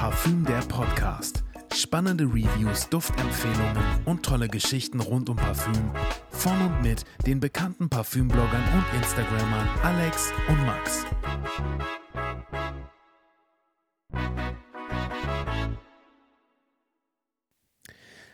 [0.00, 1.44] Parfüm der Podcast.
[1.74, 5.90] Spannende Reviews, Duftempfehlungen und tolle Geschichten rund um Parfüm.
[6.30, 11.04] Von und mit den bekannten Parfümbloggern und Instagrammern Alex und Max.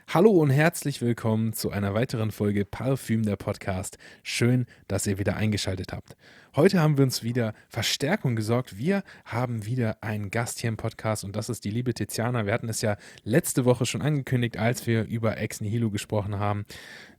[0.06, 3.98] Hallo und herzlich willkommen zu einer weiteren Folge Parfüm der Podcast.
[4.22, 6.16] Schön, dass ihr wieder eingeschaltet habt.
[6.56, 8.78] Heute haben wir uns wieder Verstärkung gesorgt.
[8.78, 12.46] Wir haben wieder einen Gast hier im Podcast und das ist die liebe Tiziana.
[12.46, 16.64] Wir hatten es ja letzte Woche schon angekündigt, als wir über Ex Nihilo gesprochen haben.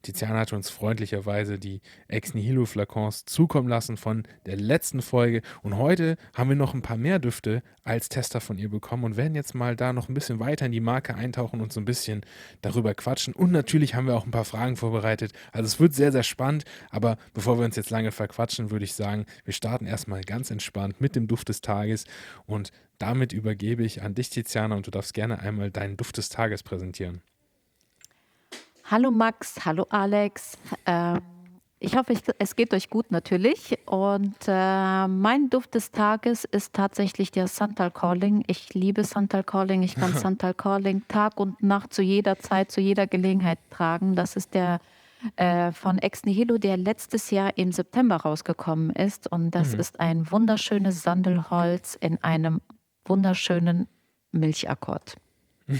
[0.02, 5.78] Tiziana hat uns freundlicherweise die Ex Nihilo Flakons zukommen lassen von der letzten Folge und
[5.78, 9.36] heute haben wir noch ein paar mehr Düfte als Tester von ihr bekommen und werden
[9.36, 12.22] jetzt mal da noch ein bisschen weiter in die Marke eintauchen und so ein bisschen
[12.62, 15.34] darüber quatschen und natürlich haben wir auch ein paar Fragen vorbereitet.
[15.52, 18.94] Also es wird sehr, sehr spannend, aber bevor wir uns jetzt lange verquatschen, würde ich
[18.94, 22.06] sagen, wir starten erstmal ganz entspannt mit dem Duft des Tages
[22.46, 26.30] und damit übergebe ich an dich, Tiziana, und du darfst gerne einmal deinen Duft des
[26.30, 27.22] Tages präsentieren.
[28.86, 30.58] Hallo Max, hallo Alex.
[30.86, 31.20] Äh,
[31.80, 33.78] ich hoffe, es geht euch gut natürlich.
[33.86, 38.44] Und äh, mein Duft des Tages ist tatsächlich der Santal Calling.
[38.48, 39.84] Ich liebe Santal Calling.
[39.84, 44.16] Ich kann Santal Calling Tag und Nacht zu jeder Zeit, zu jeder Gelegenheit tragen.
[44.16, 44.80] Das ist der
[45.36, 49.32] äh, von Ex Nihilo, der letztes Jahr im September rausgekommen ist.
[49.32, 49.80] Und das mhm.
[49.80, 52.62] ist ein wunderschönes Sandelholz in einem
[53.06, 53.88] wunderschönen
[54.32, 55.16] Milchakkord.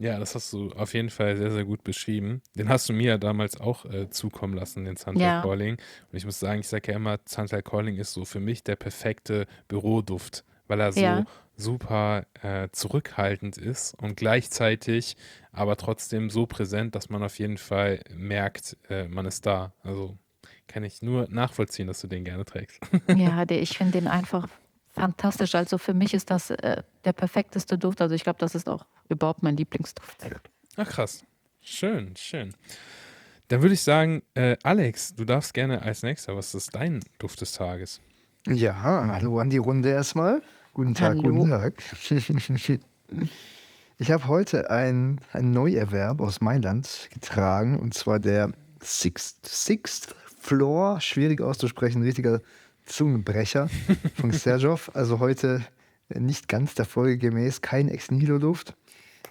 [0.00, 2.42] Ja, das hast du auf jeden Fall sehr, sehr gut beschrieben.
[2.56, 5.42] Den hast du mir ja damals auch äh, zukommen lassen, den Sunset ja.
[5.42, 5.76] Calling.
[6.10, 8.74] Und ich muss sagen, ich sage ja immer, Sunset Calling ist so für mich der
[8.74, 11.24] perfekte Büroduft, weil er so ja.
[11.56, 15.16] super äh, zurückhaltend ist und gleichzeitig
[15.52, 19.72] aber trotzdem so präsent, dass man auf jeden Fall merkt, äh, man ist da.
[19.82, 20.16] Also
[20.66, 22.80] kann ich nur nachvollziehen, dass du den gerne trägst.
[23.16, 24.48] Ja, ich finde den einfach
[24.92, 25.54] fantastisch.
[25.54, 28.00] Also für mich ist das äh, der perfekteste Duft.
[28.00, 30.24] Also ich glaube, das ist auch überhaupt mein Lieblingsduft.
[30.76, 31.24] Ach krass.
[31.60, 32.54] Schön, schön.
[33.48, 37.40] Dann würde ich sagen, äh, Alex, du darfst gerne als nächster, was ist dein Duft
[37.40, 38.00] des Tages?
[38.46, 40.42] Ja, hallo an die Runde erstmal.
[40.74, 41.34] Guten Tag, hallo.
[41.34, 41.82] guten Tag.
[43.96, 48.50] Ich habe heute ein, ein Neuerwerb aus Mailand getragen und zwar der
[48.82, 52.40] Sixth, Sixth Floor, schwierig auszusprechen, richtiger
[52.86, 53.70] Zungenbrecher
[54.16, 54.90] von Serjov.
[54.94, 55.64] Also heute
[56.12, 58.74] nicht ganz der Folge gemäß, kein Ex-Nihilo-Duft.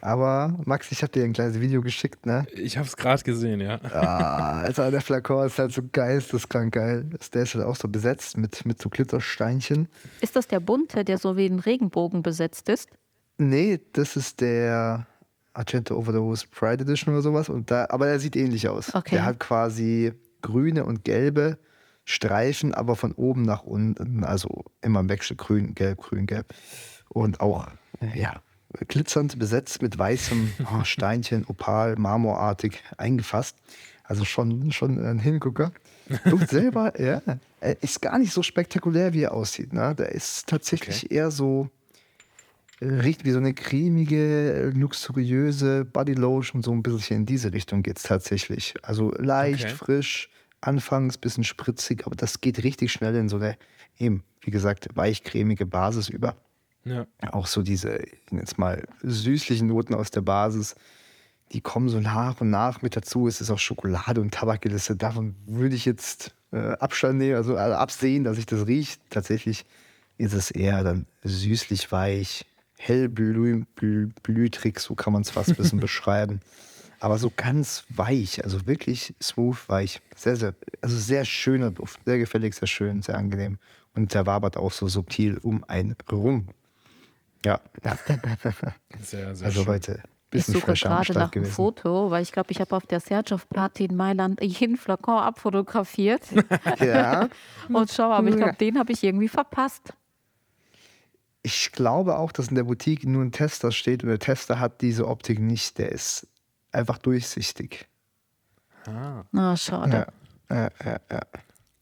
[0.03, 2.45] Aber Max, ich habe dir ein kleines Video geschickt, ne?
[2.53, 3.79] Ich habe es gerade gesehen, ja.
[3.85, 7.09] Ah, also der Flakon ist halt so geisteskrank geil.
[7.33, 9.87] Der ist halt auch so besetzt mit, mit so Glittersteinchen.
[10.19, 12.89] Ist das der bunte, der so wie ein Regenbogen besetzt ist?
[13.37, 15.07] Nee, das ist der
[15.53, 17.47] Argento Overdose Pride Edition oder sowas.
[17.47, 18.93] Und da, aber der sieht ähnlich aus.
[18.93, 19.15] Okay.
[19.15, 21.57] Der hat quasi grüne und gelbe
[22.03, 24.25] Streifen, aber von oben nach unten.
[24.25, 26.53] Also immer im Wechsel grün, gelb, grün, gelb.
[27.07, 27.67] Und auch,
[28.13, 28.41] ja,
[28.87, 33.57] glitzernd besetzt mit weißem oh, Steinchen, Opal, marmorartig eingefasst.
[34.03, 35.71] Also schon, schon ein Hingucker.
[36.25, 37.21] Duft selber, ja,
[37.81, 39.71] ist gar nicht so spektakulär, wie er aussieht.
[39.71, 39.95] Ne?
[39.95, 41.15] Der ist tatsächlich okay.
[41.15, 41.69] eher so
[42.81, 48.03] riecht wie so eine cremige, luxuriöse Bodylotion, so ein bisschen in diese Richtung geht es
[48.03, 48.73] tatsächlich.
[48.81, 49.75] Also leicht, okay.
[49.75, 50.29] frisch,
[50.61, 53.57] anfangs ein bisschen spritzig, aber das geht richtig schnell in so eine,
[53.97, 56.35] eben, wie gesagt, weichcremige Basis über.
[56.85, 57.05] Ja.
[57.31, 60.75] Auch so diese, jetzt mal, süßlichen Noten aus der Basis,
[61.51, 63.27] die kommen so nach und nach mit dazu.
[63.27, 65.01] Es ist auch Schokolade und Tabak gelistet.
[65.01, 68.97] Davon würde ich jetzt äh, Abstand nehmen, also, also absehen, dass ich das rieche.
[69.09, 69.65] Tatsächlich
[70.17, 72.45] ist es eher dann süßlich weich,
[72.77, 76.41] hellblütrig, so kann man es fast ein bisschen beschreiben.
[76.99, 80.01] Aber so ganz weich, also wirklich smooth weich.
[80.15, 81.99] Sehr, sehr, also sehr schöner Duft.
[82.05, 83.57] Sehr gefällig, sehr schön, sehr angenehm.
[83.93, 86.47] Und der wabert auch so subtil um ein rum.
[87.45, 87.59] Ja.
[89.01, 89.67] Sehr, sehr also schön.
[89.67, 93.47] heute ich suche gerade nach einem Foto, weil ich glaube, ich habe auf der Sergov
[93.49, 96.23] Party in Mailand jeden Flakon abfotografiert.
[96.79, 97.29] ja.
[97.69, 99.93] Und schau, aber ich glaube, den habe ich irgendwie verpasst.
[101.43, 104.81] Ich glaube auch, dass in der Boutique nur ein Tester steht und der Tester hat
[104.81, 105.77] diese Optik nicht.
[105.77, 106.25] Der ist
[106.71, 107.85] einfach durchsichtig.
[108.87, 109.23] Ah.
[109.31, 110.07] Na, schade.
[110.49, 110.99] Ja, ja, ja.
[111.11, 111.21] ja.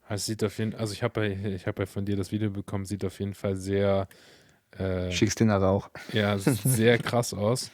[0.08, 2.86] Also sieht auf jeden also ich habe ich habe ja von dir das Video bekommen,
[2.86, 4.08] sieht auf jeden Fall sehr
[4.78, 5.90] äh, Schickst den Rauch.
[6.14, 7.72] Ja, sehr krass aus.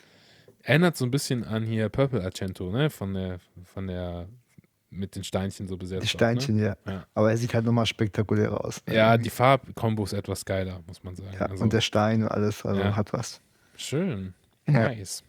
[0.64, 2.90] Erinnert so ein bisschen an hier Purple Argento, ne?
[2.90, 4.28] Von der, von der
[4.90, 6.04] mit den Steinchen so besetzt.
[6.04, 6.78] Die Steinchen, auch, ne?
[6.86, 6.92] ja.
[6.92, 7.08] ja.
[7.14, 8.82] Aber er sieht halt nochmal spektakulärer aus.
[8.90, 11.34] Ja, die Farbkombo ist etwas geiler, muss man sagen.
[11.34, 12.96] Ja, also, und der Stein und alles, also ja.
[12.96, 13.42] hat was.
[13.76, 14.34] Schön.
[14.66, 15.24] Nice.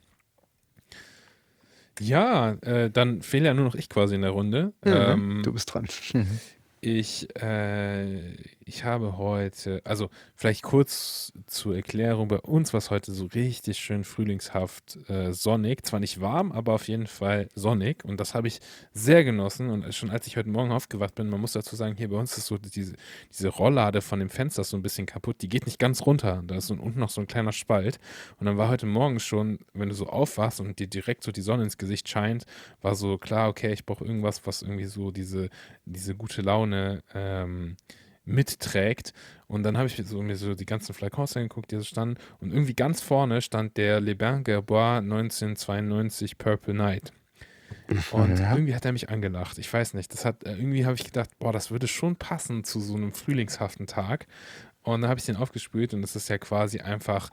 [2.01, 4.73] Ja, äh, dann fehle ja nur noch ich quasi in der Runde.
[4.85, 5.87] Mhm, ähm, du bist dran.
[6.81, 8.35] ich, äh,
[8.69, 13.79] ich habe heute, also vielleicht kurz zur Erklärung, bei uns war es heute so richtig
[13.79, 15.87] schön frühlingshaft äh, sonnig.
[15.87, 18.05] Zwar nicht warm, aber auf jeden Fall sonnig.
[18.05, 18.61] Und das habe ich
[18.93, 19.71] sehr genossen.
[19.71, 22.37] Und schon als ich heute Morgen aufgewacht bin, man muss dazu sagen, hier bei uns
[22.37, 22.95] ist so diese,
[23.33, 25.41] diese Rolllade von dem Fenster so ein bisschen kaputt.
[25.41, 26.43] Die geht nicht ganz runter.
[26.47, 27.99] Da ist so unten noch so ein kleiner Spalt.
[28.39, 31.41] Und dann war heute Morgen schon, wenn du so aufwachst und dir direkt so die
[31.41, 32.45] Sonne ins Gesicht scheint,
[32.83, 35.49] war so klar, okay, ich brauche irgendwas, was irgendwie so diese,
[35.87, 37.79] diese gute Laune ähm,
[38.29, 39.13] mitträgt.
[39.47, 42.17] Und dann habe ich so, mir so die ganzen Flakons angeguckt, die so standen.
[42.41, 47.13] Und irgendwie ganz vorne stand der Le Bain Gerbois 1992 Purple Night.
[48.13, 48.53] Und ja.
[48.53, 49.59] irgendwie hat er mich angelacht.
[49.59, 50.13] Ich weiß nicht.
[50.13, 53.13] Das hat, äh, irgendwie habe ich gedacht, boah, das würde schon passen zu so einem
[53.13, 54.27] frühlingshaften Tag.
[54.83, 57.31] Und dann habe ich den aufgespült und es ist ja quasi einfach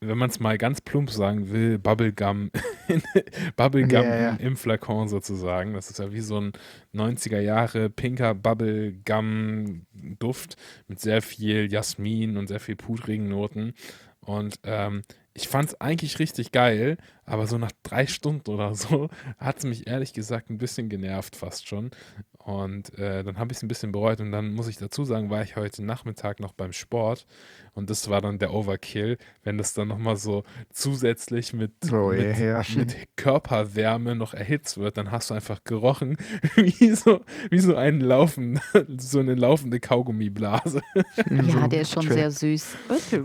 [0.00, 2.52] wenn man es mal ganz plump sagen will, Bubblegum,
[3.56, 4.36] Bubblegum ja, ja.
[4.36, 5.74] im Flakon sozusagen.
[5.74, 6.52] Das ist ja wie so ein
[6.94, 10.56] 90er Jahre pinker Bubblegum-Duft
[10.86, 13.74] mit sehr viel Jasmin und sehr viel pudrigen Noten.
[14.20, 15.02] Und ähm,
[15.34, 19.08] ich fand es eigentlich richtig geil, aber so nach drei Stunden oder so
[19.38, 21.90] hat es mich ehrlich gesagt ein bisschen genervt fast schon.
[22.38, 25.28] Und äh, dann habe ich es ein bisschen bereut und dann muss ich dazu sagen,
[25.28, 27.26] war ich heute Nachmittag noch beim Sport
[27.74, 32.38] und das war dann der Overkill, wenn das dann nochmal so zusätzlich mit, oh, mit,
[32.38, 32.64] yeah.
[32.74, 36.16] mit, Körperwärme noch erhitzt wird, dann hast du einfach gerochen
[36.56, 37.20] wie so,
[37.50, 38.60] wie so, ein Laufen,
[38.96, 40.80] so eine laufende Kaugummiblase.
[41.30, 42.76] Ja, der ist schon sehr süß.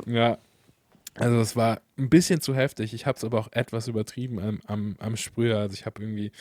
[0.05, 0.37] Ja,
[1.15, 2.93] also es war ein bisschen zu heftig.
[2.93, 5.59] Ich habe es aber auch etwas übertrieben am, am, am Sprüher.
[5.59, 6.31] Also ich habe irgendwie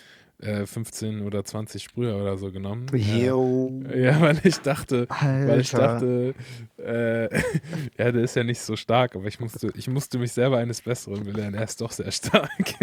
[0.43, 2.87] äh, 15 oder 20 Sprüher oder so genommen.
[2.95, 3.83] Yo.
[3.89, 5.49] Äh, ja, weil ich dachte, Alter.
[5.49, 6.35] weil ich dachte,
[6.79, 7.29] äh,
[7.99, 10.81] ja, der ist ja nicht so stark, aber ich musste, ich musste mich selber eines
[10.83, 11.55] Besseren belehren.
[11.55, 12.51] Er ist doch sehr stark.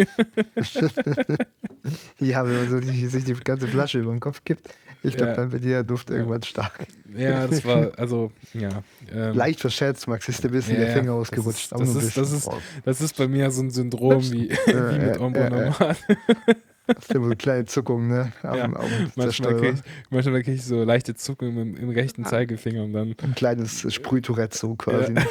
[2.20, 4.70] ja, wenn man so die, sich die ganze Flasche über den Kopf gibt,
[5.02, 5.36] ich glaube, ja.
[5.38, 6.88] dann wird der Duft irgendwann stark.
[7.16, 8.84] Ja, das war, also, ja.
[9.14, 11.72] Ähm, Leicht verschätzt, Max, ist ein bisschen ja, der Finger ausgerutscht.
[11.72, 12.50] Das ist, das, ist, das, ist,
[12.84, 15.40] das ist bei mir so ein Syndrom wie, wie mit Ombo
[16.98, 18.32] ist immer so kleine Zuckungen, ne?
[18.44, 18.68] Am, ja.
[19.16, 22.30] manchmal kriege ich, manchmal krieg ich so leichte Zuckungen im, im rechten ah.
[22.30, 23.16] Zeigefinger und dann.
[23.22, 25.14] Ein kleines Sprühtourette so quasi.
[25.14, 25.22] Ja.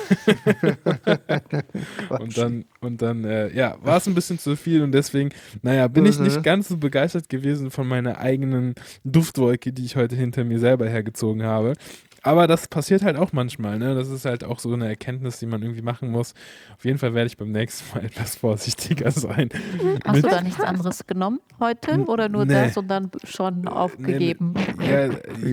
[2.18, 5.30] und dann, und dann äh, ja, war es ein bisschen zu viel und deswegen,
[5.62, 6.42] naja, bin ich nicht mhm.
[6.42, 8.74] ganz so begeistert gewesen von meiner eigenen
[9.04, 11.74] Duftwolke, die ich heute hinter mir selber hergezogen habe.
[12.22, 13.94] Aber das passiert halt auch manchmal, ne?
[13.94, 16.34] Das ist halt auch so eine Erkenntnis, die man irgendwie machen muss.
[16.76, 19.50] Auf jeden Fall werde ich beim nächsten Mal etwas vorsichtiger sein.
[20.04, 22.54] Hast Mit du da nichts anderes genommen heute oder nur nee.
[22.54, 24.54] das und dann schon aufgegeben?
[24.78, 25.06] Nee, ja,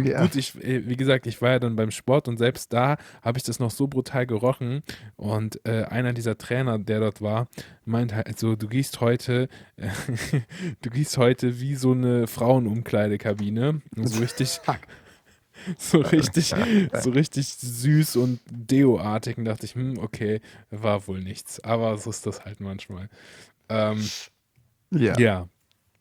[0.03, 3.37] ja, gut, ich, wie gesagt, ich war ja dann beim Sport und selbst da habe
[3.37, 4.83] ich das noch so brutal gerochen.
[5.15, 7.47] Und äh, einer dieser Trainer, der dort war,
[7.85, 9.47] meint halt so, du gehst heute,
[10.81, 13.81] du gehst heute wie so eine Frauenumkleidekabine.
[13.95, 14.59] So richtig.
[15.77, 16.53] so richtig,
[16.93, 20.41] so richtig süß und Deo-artig und dachte ich, hm, okay,
[20.71, 21.63] war wohl nichts.
[21.63, 23.09] Aber so ist das halt manchmal.
[23.69, 24.03] Ähm,
[24.91, 25.17] ja.
[25.17, 25.49] ja.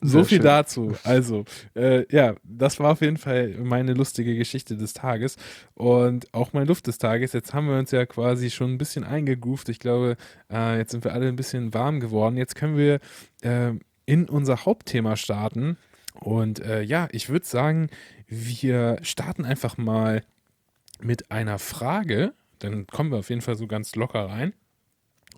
[0.06, 0.44] So Sehr viel schön.
[0.44, 0.94] dazu.
[1.02, 5.36] Also, äh, ja, das war auf jeden Fall meine lustige Geschichte des Tages
[5.72, 7.32] und auch mein Luft des Tages.
[7.32, 9.70] Jetzt haben wir uns ja quasi schon ein bisschen eingegroovt.
[9.70, 10.18] Ich glaube,
[10.52, 12.36] äh, jetzt sind wir alle ein bisschen warm geworden.
[12.36, 13.00] Jetzt können wir
[13.40, 13.72] äh,
[14.04, 15.78] in unser Hauptthema starten.
[16.20, 17.88] Und äh, ja, ich würde sagen,
[18.34, 20.24] wir starten einfach mal
[21.00, 22.34] mit einer Frage.
[22.58, 24.54] Dann kommen wir auf jeden Fall so ganz locker rein.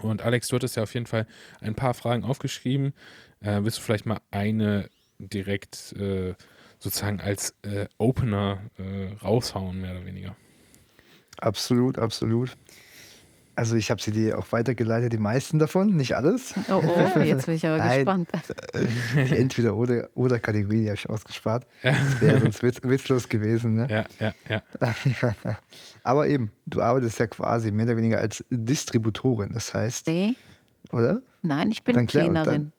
[0.00, 1.26] Und Alex, du hattest ja auf jeden Fall
[1.60, 2.92] ein paar Fragen aufgeschrieben.
[3.40, 6.34] Äh, willst du vielleicht mal eine direkt äh,
[6.78, 10.36] sozusagen als äh, Opener äh, raushauen, mehr oder weniger?
[11.38, 12.56] Absolut, absolut.
[13.56, 16.54] Also ich habe sie dir auch weitergeleitet, die meisten davon, nicht alles.
[16.68, 18.28] Oh, oh jetzt bin ich aber Nein, gespannt.
[19.14, 21.66] Die entweder oder, oder Kategorie, die habe ich ausgespart.
[21.82, 23.76] Das wäre sonst witz, witzlos gewesen.
[23.76, 23.86] Ne?
[23.90, 24.96] Ja, ja, ja.
[26.02, 29.54] aber eben, du arbeitest ja quasi mehr oder weniger als Distributorin.
[29.54, 30.34] Das heißt, nee.
[30.92, 31.22] oder?
[31.40, 32.44] Nein, ich bin dann klär, Trainerin.
[32.44, 32.72] Dann,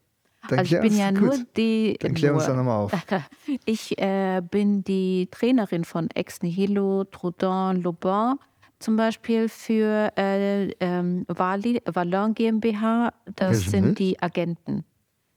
[0.49, 1.21] dann also ich bin ja gut.
[1.21, 1.97] nur die.
[1.99, 2.91] Dann klär uns doch nochmal auf.
[3.65, 8.35] Ich äh, bin die Trainerin von Ex Nihilo, Trudon, Lobin
[8.79, 14.85] zum Beispiel für äh, ähm, Valon GmbH, das sind, sind die Agenten.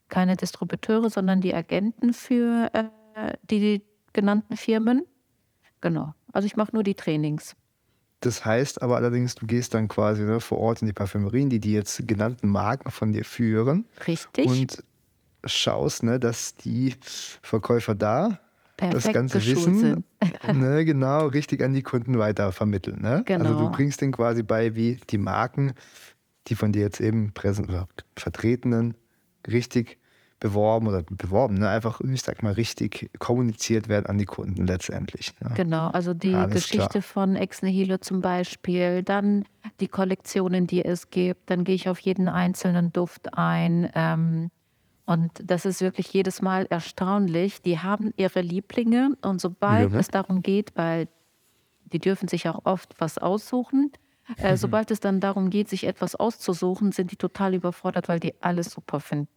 [0.09, 3.81] Keine Distributeure, sondern die Agenten für äh, die, die
[4.13, 5.05] genannten Firmen.
[5.79, 6.13] Genau.
[6.31, 7.55] Also ich mache nur die Trainings.
[8.19, 11.59] Das heißt aber allerdings, du gehst dann quasi ne, vor Ort in die Parfümerien, die
[11.59, 13.85] die jetzt genannten Marken von dir führen.
[14.07, 14.45] Richtig.
[14.45, 14.83] Und
[15.45, 16.95] schaust, ne, dass die
[17.41, 18.39] Verkäufer da
[18.89, 20.03] Perfekt das ganze Wissen
[20.53, 23.01] ne, genau richtig an die Kunden weiter vermitteln.
[23.01, 23.23] Ne?
[23.25, 23.43] Genau.
[23.43, 23.71] Also du genau.
[23.71, 25.73] bringst denen quasi bei, wie die Marken,
[26.47, 27.31] die von dir jetzt eben
[28.15, 28.95] vertretenen,
[29.47, 29.99] richtig
[30.41, 31.69] beworben oder beworben, ne?
[31.69, 35.33] einfach, ich sag mal, richtig kommuniziert werden an die Kunden letztendlich.
[35.39, 35.51] Ne?
[35.55, 37.01] Genau, also die Alles Geschichte klar.
[37.01, 39.45] von Ex Nihilo zum Beispiel, dann
[39.79, 43.89] die Kollektionen, die es gibt, dann gehe ich auf jeden einzelnen Duft ein.
[43.93, 44.49] Ähm,
[45.05, 47.61] und das ist wirklich jedes Mal erstaunlich.
[47.61, 49.99] Die haben ihre Lieblinge und sobald ne?
[49.99, 51.07] es darum geht, weil
[51.91, 53.91] die dürfen sich auch oft was aussuchen,
[54.37, 58.33] äh, sobald es dann darum geht, sich etwas auszusuchen, sind die total überfordert, weil die
[58.41, 59.29] alles super finden.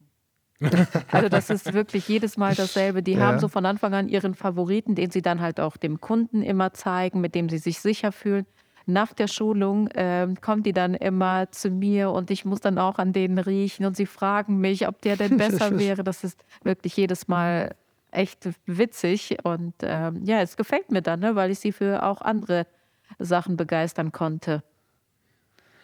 [1.10, 3.02] Also das ist wirklich jedes Mal dasselbe.
[3.02, 3.20] Die ja.
[3.20, 6.72] haben so von Anfang an ihren Favoriten, den sie dann halt auch dem Kunden immer
[6.72, 8.46] zeigen, mit dem sie sich sicher fühlen.
[8.86, 12.98] Nach der Schulung äh, kommt die dann immer zu mir und ich muss dann auch
[12.98, 16.04] an denen riechen und sie fragen mich, ob der denn besser wäre.
[16.04, 17.74] Das ist wirklich jedes Mal
[18.10, 22.20] echt witzig und äh, ja, es gefällt mir dann, ne, weil ich sie für auch
[22.20, 22.66] andere
[23.18, 24.62] Sachen begeistern konnte.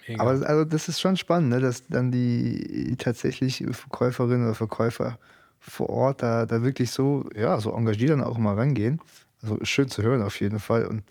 [0.06, 0.22] Mega.
[0.22, 5.18] Aber also das ist schon spannend, ne, dass dann die tatsächlich Verkäuferinnen oder Verkäufer
[5.58, 9.00] vor Ort da, da wirklich so, ja, so engagiert dann auch mal rangehen.
[9.42, 10.86] Also schön zu hören auf jeden Fall.
[10.86, 11.02] Und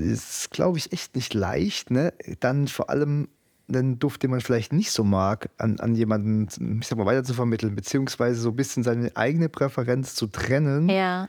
[0.00, 2.12] ist, glaube ich, echt nicht leicht, ne?
[2.40, 3.28] Dann vor allem
[3.68, 7.24] einen Duft, den man vielleicht nicht so mag, an, an jemanden, ich sag mal, weiter
[7.24, 10.88] zu vermitteln, beziehungsweise so ein bisschen seine eigene Präferenz zu trennen.
[10.88, 11.28] Ja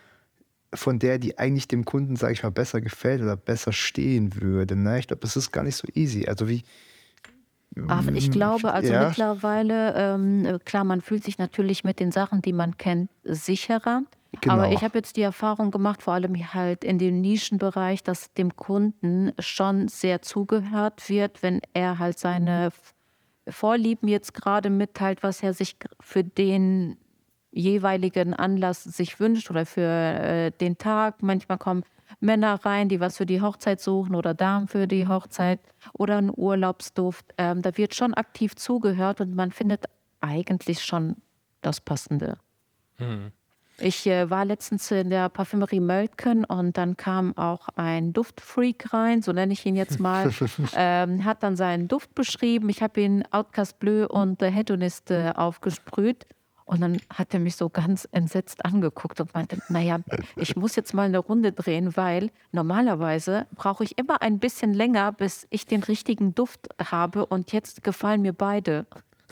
[0.73, 4.75] von der, die eigentlich dem Kunden, sage ich mal, besser gefällt oder besser stehen würde.
[4.75, 4.99] Ne?
[4.99, 6.27] Ich glaube, das ist gar nicht so easy.
[6.27, 6.63] Also wie.
[7.87, 9.07] Ach, ich glaube, also ja.
[9.07, 14.03] mittlerweile, ähm, klar, man fühlt sich natürlich mit den Sachen, die man kennt, sicherer.
[14.41, 14.55] Genau.
[14.55, 18.55] Aber ich habe jetzt die Erfahrung gemacht, vor allem halt in dem Nischenbereich, dass dem
[18.55, 22.71] Kunden schon sehr zugehört wird, wenn er halt seine
[23.47, 26.97] Vorlieben jetzt gerade mitteilt, was er sich für den
[27.51, 31.21] jeweiligen Anlass sich wünscht oder für äh, den Tag.
[31.21, 31.83] Manchmal kommen
[32.19, 35.59] Männer rein, die was für die Hochzeit suchen oder Damen für die Hochzeit
[35.93, 37.25] oder einen Urlaubsduft.
[37.37, 39.85] Ähm, da wird schon aktiv zugehört und man findet
[40.21, 41.17] eigentlich schon
[41.61, 42.37] das Passende.
[42.97, 43.31] Mhm.
[43.79, 49.21] Ich äh, war letztens in der Parfümerie Mölken und dann kam auch ein Duftfreak rein,
[49.21, 50.31] so nenne ich ihn jetzt mal.
[50.75, 52.69] ähm, hat dann seinen Duft beschrieben.
[52.69, 56.27] Ich habe ihn Outcast Bleu und The Hedonist äh, aufgesprüht.
[56.65, 59.99] Und dann hat er mich so ganz entsetzt angeguckt und meinte, naja,
[60.37, 65.11] ich muss jetzt mal eine Runde drehen, weil normalerweise brauche ich immer ein bisschen länger,
[65.11, 68.85] bis ich den richtigen Duft habe und jetzt gefallen mir beide.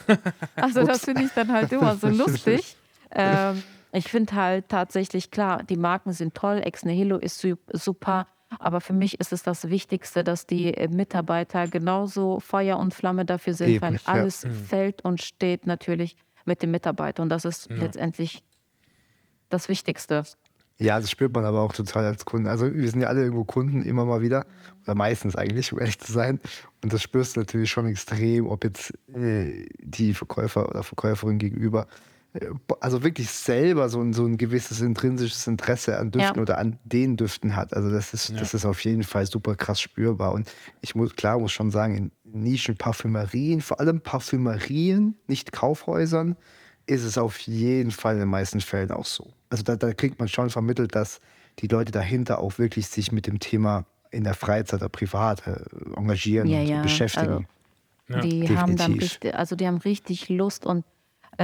[0.55, 2.75] Also das finde ich dann halt immer so lustig.
[3.11, 3.61] Ähm,
[3.93, 8.27] ich finde halt tatsächlich klar, die Marken sind toll, Ex Nihilo ist super,
[8.59, 13.53] aber für mich ist es das Wichtigste, dass die Mitarbeiter genauso Feuer und Flamme dafür
[13.53, 14.49] sind, Eben, weil alles ja.
[14.49, 14.53] Mhm.
[14.53, 17.23] fällt und steht natürlich mit dem Mitarbeiter.
[17.23, 17.77] Und das ist ja.
[17.77, 18.43] letztendlich
[19.49, 20.23] das Wichtigste.
[20.79, 22.49] Ja, das spürt man aber auch total als Kunde.
[22.49, 24.45] Also wir sind ja alle irgendwo Kunden immer mal wieder,
[24.83, 26.39] oder meistens eigentlich, um ehrlich zu sein.
[26.81, 31.83] Und das spürst du natürlich schon extrem, ob jetzt äh, die Verkäufer oder Verkäuferin gegenüber
[31.83, 32.10] äh,
[32.79, 36.41] also wirklich selber so ein, so ein gewisses intrinsisches Interesse an Düften ja.
[36.41, 37.73] oder an den Düften hat.
[37.73, 38.39] Also das ist, ja.
[38.39, 40.31] das ist auf jeden Fall super krass spürbar.
[40.33, 46.37] Und ich muss, klar, muss schon sagen, in Nischenparfümerien, vor allem Parfümerien, nicht Kaufhäusern,
[46.85, 49.33] ist es auf jeden Fall in den meisten Fällen auch so.
[49.49, 51.19] Also da, da kriegt man schon vermittelt, dass
[51.59, 55.59] die Leute dahinter auch wirklich sich mit dem Thema in der Freizeit oder privat äh,
[55.95, 56.81] engagieren ja, und ja.
[56.81, 57.47] beschäftigen.
[58.07, 58.57] Also, die Definitiv.
[58.57, 60.85] haben dann richtig, also die haben richtig Lust und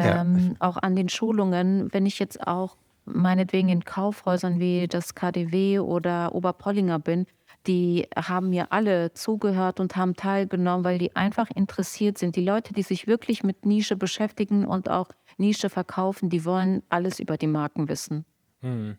[0.05, 0.55] ähm, ja.
[0.59, 6.35] auch an den Schulungen, wenn ich jetzt auch meinetwegen in Kaufhäusern wie das KDW oder
[6.35, 7.25] Oberpollinger bin,
[7.65, 12.35] die haben mir alle zugehört und haben teilgenommen, weil die einfach interessiert sind.
[12.35, 17.19] Die Leute, die sich wirklich mit Nische beschäftigen und auch Nische verkaufen, die wollen alles
[17.19, 18.25] über die Marken wissen.
[18.61, 18.97] Hm.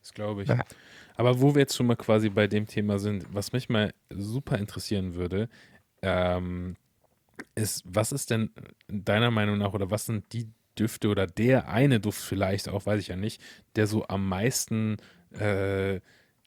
[0.00, 0.50] Das glaube ich.
[1.16, 4.58] Aber wo wir jetzt schon mal quasi bei dem Thema sind, was mich mal super
[4.58, 5.48] interessieren würde,
[6.02, 6.76] ähm,
[7.54, 8.50] ist, was ist denn
[8.88, 13.00] deiner Meinung nach oder was sind die Düfte oder der eine Duft vielleicht auch, weiß
[13.00, 13.40] ich ja nicht,
[13.76, 14.98] der so am meisten
[15.38, 16.00] äh,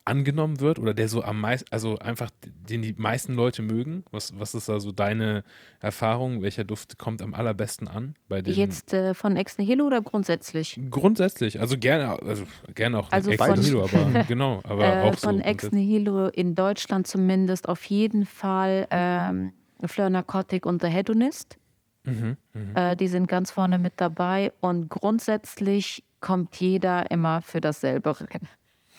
[0.10, 4.03] angenommen wird oder der so am meisten, also einfach den die meisten Leute mögen?
[4.12, 5.43] Was, was ist da so deine
[5.79, 6.41] Erfahrung?
[6.41, 8.15] Welcher Duft kommt am allerbesten an?
[8.27, 10.79] Bei den Jetzt äh, von Ex Nihilo oder grundsätzlich?
[10.89, 12.43] Grundsätzlich, also gerne, also
[12.74, 15.43] gerne auch also Ex Nihilo, aber genau, aber äh, auch von so.
[15.43, 19.53] Ex Nihilo in Deutschland zumindest auf jeden Fall ähm,
[19.86, 21.58] Fleur Narcotic und The Hedonist.
[22.06, 22.92] Mhm, mh.
[22.92, 28.48] äh, die sind ganz vorne mit dabei und grundsätzlich kommt jeder immer für dasselbe rein.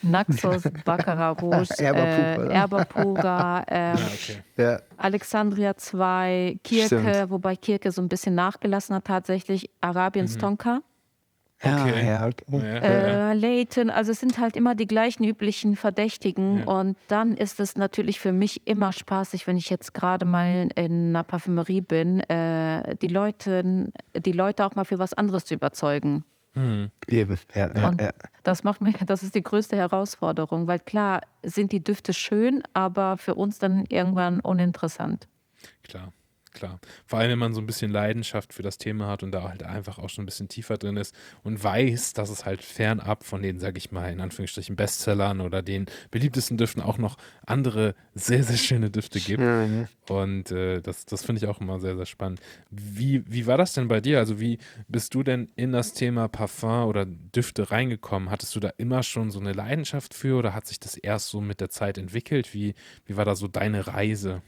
[0.03, 1.83] Naxos, Baccarat Rouge, äh,
[2.49, 4.43] äh, ja, okay.
[4.57, 4.79] ja.
[4.97, 7.29] Alexandria 2, Kirke, Stimmt.
[7.29, 10.41] wobei Kirke so ein bisschen nachgelassen hat tatsächlich, Arabiens mhm.
[10.41, 10.81] Tonka.
[11.63, 12.07] Okay.
[12.07, 12.79] Ja, okay.
[12.81, 16.59] Äh, Layton, also es sind halt immer die gleichen üblichen Verdächtigen.
[16.59, 16.65] Ja.
[16.65, 21.09] Und dann ist es natürlich für mich immer spaßig, wenn ich jetzt gerade mal in
[21.09, 26.23] einer Parfümerie bin, äh, die, Leute, die Leute auch mal für was anderes zu überzeugen.
[26.55, 26.89] Mhm.
[27.07, 27.25] Ja,
[27.55, 28.11] ja, ja.
[28.43, 33.17] Das macht mir, das ist die größte Herausforderung, weil klar sind die Düfte schön, aber
[33.17, 35.27] für uns dann irgendwann uninteressant.
[35.83, 36.11] Klar
[36.51, 36.79] klar.
[37.05, 39.63] Vor allem, wenn man so ein bisschen Leidenschaft für das Thema hat und da halt
[39.63, 43.41] einfach auch schon ein bisschen tiefer drin ist und weiß, dass es halt fernab von
[43.41, 48.43] den, sag ich mal, in Anführungsstrichen Bestsellern oder den beliebtesten Düften auch noch andere sehr,
[48.43, 49.41] sehr schöne Düfte gibt.
[49.41, 49.87] Ja, ja.
[50.09, 52.41] Und äh, das, das finde ich auch immer sehr, sehr spannend.
[52.69, 54.19] Wie, wie war das denn bei dir?
[54.19, 58.29] Also, wie bist du denn in das Thema Parfum oder Düfte reingekommen?
[58.29, 61.41] Hattest du da immer schon so eine Leidenschaft für oder hat sich das erst so
[61.41, 62.53] mit der Zeit entwickelt?
[62.53, 64.41] Wie, wie war da so deine Reise?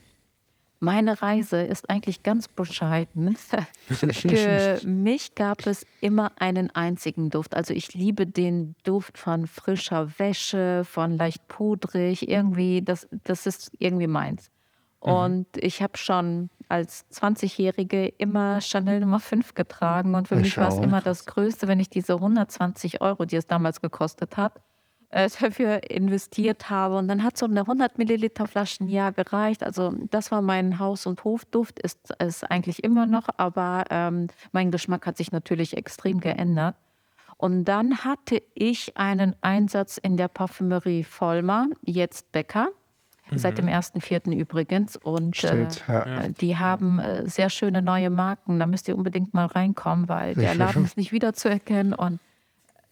[0.80, 3.36] Meine Reise ist eigentlich ganz bescheiden.
[3.88, 7.54] Für mich gab es immer einen einzigen Duft.
[7.54, 12.28] Also ich liebe den Duft von frischer Wäsche, von leicht pudrig.
[12.28, 14.50] Irgendwie, das, das ist irgendwie meins.
[15.04, 15.12] Mhm.
[15.12, 20.14] Und ich habe schon als 20-Jährige immer Chanel Nummer 5 getragen.
[20.14, 23.46] Und für mich war es immer das Größte, wenn ich diese 120 Euro, die es
[23.46, 24.60] damals gekostet hat,
[25.14, 26.96] äh, dafür investiert habe.
[26.96, 29.62] Und dann hat so eine 100 Milliliter Flaschen ja gereicht.
[29.62, 34.70] Also das war mein Haus- und Hofduft, ist es eigentlich immer noch, aber ähm, mein
[34.70, 36.74] Geschmack hat sich natürlich extrem geändert.
[37.36, 42.68] Und dann hatte ich einen Einsatz in der Parfümerie Vollmer, jetzt Becker.
[43.30, 43.38] Mhm.
[43.38, 44.32] Seit dem 1.4.
[44.34, 44.96] übrigens.
[44.96, 46.28] Und Stimmt, äh, ja.
[46.28, 48.58] die haben äh, sehr schöne neue Marken.
[48.58, 51.94] Da müsst ihr unbedingt mal reinkommen, weil der Laden ist nicht wiederzuerkennen.
[51.94, 52.20] Und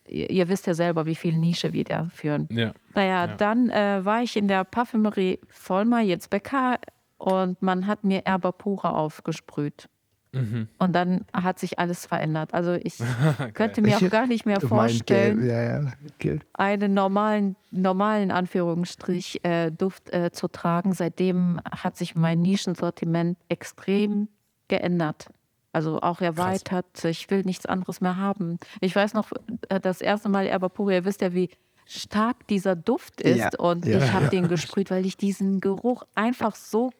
[0.06, 2.49] ihr, ihr, wisst ja selber, wie viel Nische wir da führen.
[2.50, 2.73] Ja.
[2.94, 3.37] Naja, ja.
[3.37, 6.78] dann äh, war ich in der Parfümerie Vollmer, jetzt Becker,
[7.18, 9.88] und man hat mir Erber Pura aufgesprüht.
[10.32, 10.66] Mhm.
[10.78, 12.54] Und dann hat sich alles verändert.
[12.54, 12.99] Also ich
[13.54, 16.38] könnte mir auch gar nicht mehr vorstellen, ja, ja.
[16.54, 20.94] einen normalen, normalen Anführungsstrich äh, Duft äh, zu tragen.
[20.94, 24.28] Seitdem hat sich mein Nischensortiment extrem
[24.68, 25.28] geändert.
[25.73, 26.95] Also auch erweitert.
[26.95, 27.05] Krass.
[27.05, 28.59] Ich will nichts anderes mehr haben.
[28.81, 29.33] Ich weiß noch,
[29.69, 31.50] äh, das erste Mal Erbapuri, ihr wisst ja, wie
[31.87, 33.38] stark dieser Duft ist.
[33.38, 34.31] Ja, und ja, ich habe ja.
[34.31, 36.91] den gesprüht, weil ich diesen Geruch einfach so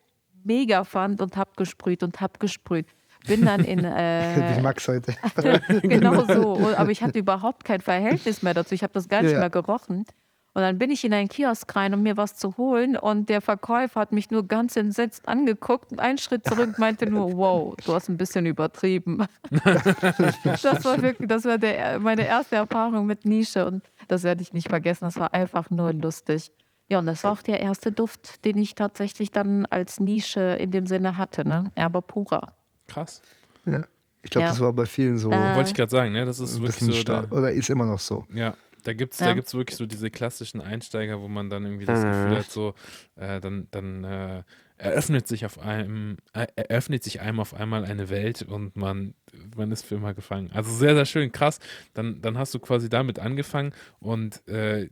[0.45, 2.87] mega fand und habe gesprüht und habe gesprüht.
[3.27, 3.83] Bin dann in.
[3.93, 5.15] Äh, ich mag's heute.
[5.83, 6.73] genau so.
[6.77, 8.75] Aber ich hatte überhaupt kein Verhältnis mehr dazu.
[8.75, 10.07] Ich habe das gar nicht mehr gerochen.
[10.55, 12.97] Und dann bin ich in einen Kiosk rein, um mir was zu holen.
[12.97, 15.99] Und der Verkäufer hat mich nur ganz entsetzt angeguckt.
[15.99, 19.25] Einen Schritt zurück meinte nur, wow, du hast ein bisschen übertrieben.
[19.51, 23.67] das war wirklich, das war der, meine erste Erfahrung mit Nische.
[23.67, 25.07] Und das werde ich nicht vergessen.
[25.07, 26.53] Das war einfach nur lustig.
[26.89, 30.71] Ja, und das war auch der erste Duft, den ich tatsächlich dann als Nische in
[30.71, 31.71] dem Sinne hatte, ne?
[31.75, 32.53] Erbe pura.
[32.87, 33.23] Krass.
[33.65, 33.85] Ja.
[34.23, 34.51] Ich glaube, ja.
[34.51, 35.31] das war bei vielen so.
[35.31, 36.27] Äh, Wollte ich gerade sagen, ne?
[36.27, 37.15] Das ist wirklich so.
[37.31, 38.27] Oder ist immer noch so.
[38.35, 38.55] Ja.
[38.83, 39.35] Da gibt es ja.
[39.37, 42.75] wirklich so diese klassischen Einsteiger, wo man dann irgendwie das Gefühl hat, so,
[43.17, 44.43] äh, dann, dann äh,
[44.79, 49.15] eröffnet sich auf einem, äh, eröffnet sich einem auf einmal eine Welt und man,
[49.57, 50.51] man ist für immer gefangen.
[50.53, 51.61] Also sehr, sehr schön, krass.
[51.95, 54.89] Dann, dann hast du quasi damit angefangen und äh,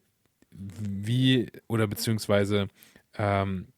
[0.50, 2.68] wie, oder beziehungsweise
[3.18, 3.68] ähm,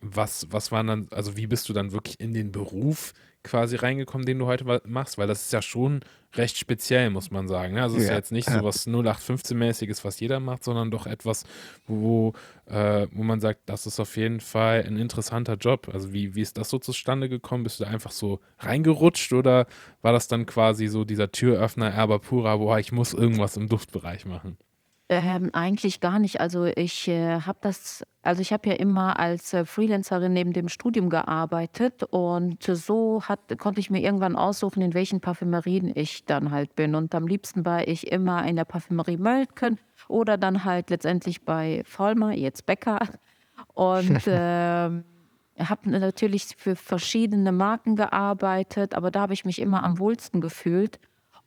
[0.00, 3.12] was, was waren dann, also wie bist du dann wirklich in den Beruf
[3.48, 5.18] quasi reingekommen, den du heute machst?
[5.18, 6.00] Weil das ist ja schon
[6.36, 7.74] recht speziell, muss man sagen.
[7.74, 7.82] Ne?
[7.82, 8.04] Also es ja.
[8.04, 11.44] ist ja jetzt nicht so was 0815-mäßiges, was jeder macht, sondern doch etwas,
[11.86, 12.34] wo,
[12.66, 15.88] äh, wo man sagt, das ist auf jeden Fall ein interessanter Job.
[15.92, 17.64] Also wie, wie ist das so zustande gekommen?
[17.64, 19.66] Bist du da einfach so reingerutscht oder
[20.02, 24.26] war das dann quasi so dieser Türöffner Erber Pura, boah, ich muss irgendwas im Duftbereich
[24.26, 24.58] machen?
[25.10, 26.40] Ähm, eigentlich gar nicht.
[26.40, 30.68] Also ich äh, habe das, also ich habe ja immer als äh, Freelancerin neben dem
[30.68, 36.50] Studium gearbeitet und so hat, konnte ich mir irgendwann aussuchen, in welchen Parfümerien ich dann
[36.50, 36.94] halt bin.
[36.94, 41.82] Und am liebsten war ich immer in der Parfümerie Mölken oder dann halt letztendlich bei
[41.86, 42.98] Vollmer, jetzt Becker.
[43.72, 45.02] Und äh, habe
[45.84, 51.00] natürlich für verschiedene Marken gearbeitet, aber da habe ich mich immer am wohlsten gefühlt.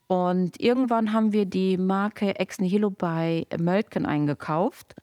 [0.08, 4.96] Und irgendwann haben wir die Marke Ex Nihilo bei Mölken eingekauft.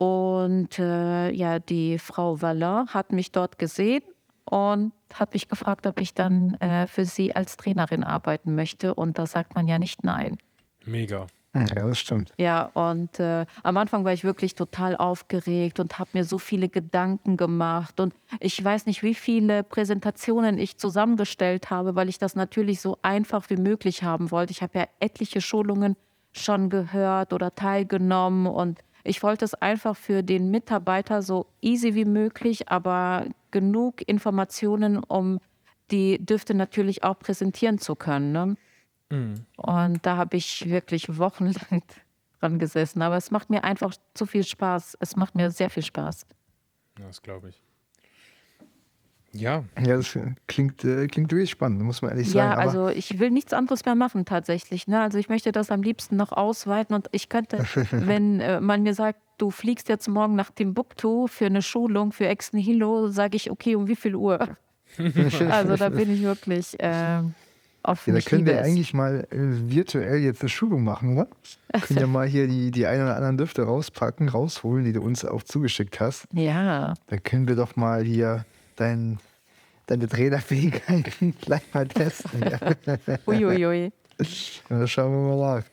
[0.00, 4.02] Und äh, ja, die Frau Valin hat mich dort gesehen
[4.46, 8.94] und hat mich gefragt, ob ich dann äh, für sie als Trainerin arbeiten möchte.
[8.94, 10.38] Und da sagt man ja nicht nein.
[10.86, 11.26] Mega.
[11.54, 12.32] Ja, das stimmt.
[12.38, 16.70] Ja, und äh, am Anfang war ich wirklich total aufgeregt und habe mir so viele
[16.70, 18.00] Gedanken gemacht.
[18.00, 22.96] Und ich weiß nicht, wie viele Präsentationen ich zusammengestellt habe, weil ich das natürlich so
[23.02, 24.52] einfach wie möglich haben wollte.
[24.52, 25.94] Ich habe ja etliche Schulungen
[26.32, 32.04] schon gehört oder teilgenommen und ich wollte es einfach für den Mitarbeiter so easy wie
[32.04, 35.40] möglich, aber genug Informationen, um
[35.90, 38.32] die Düfte natürlich auch präsentieren zu können.
[38.32, 38.56] Ne?
[39.10, 39.46] Mhm.
[39.56, 41.82] Und da habe ich wirklich wochenlang
[42.40, 43.02] dran gesessen.
[43.02, 44.96] Aber es macht mir einfach zu viel Spaß.
[45.00, 46.26] Es macht mir sehr viel Spaß.
[46.96, 47.62] Das glaube ich.
[49.32, 49.64] Ja.
[49.78, 52.52] Ja, das klingt, äh, klingt wirklich spannend, muss man ehrlich sagen.
[52.52, 54.88] Ja, also ich will nichts anderes mehr machen tatsächlich.
[54.88, 55.00] Ne?
[55.00, 57.58] Also ich möchte das am liebsten noch ausweiten und ich könnte,
[57.92, 62.26] wenn äh, man mir sagt, du fliegst jetzt morgen nach Timbuktu für eine Schulung für
[62.26, 64.56] Ex Nihilo, sage ich, okay, um wie viel Uhr?
[65.50, 67.22] also da bin ich wirklich äh,
[67.82, 68.14] offen.
[68.14, 71.28] Ja, da können wir eigentlich mal äh, virtuell jetzt eine Schulung machen, oder?
[71.72, 75.00] Wir können ja mal hier die, die ein oder anderen Düfte rauspacken, rausholen, die du
[75.00, 76.26] uns auch zugeschickt hast.
[76.32, 76.94] Ja.
[77.06, 78.44] Da können wir doch mal hier
[78.80, 79.18] dein,
[79.86, 82.42] deine Trainerfähigkeiten gleich mal testen.
[83.26, 83.92] Uiuiui.
[84.68, 85.64] Ja, schauen wir mal nach.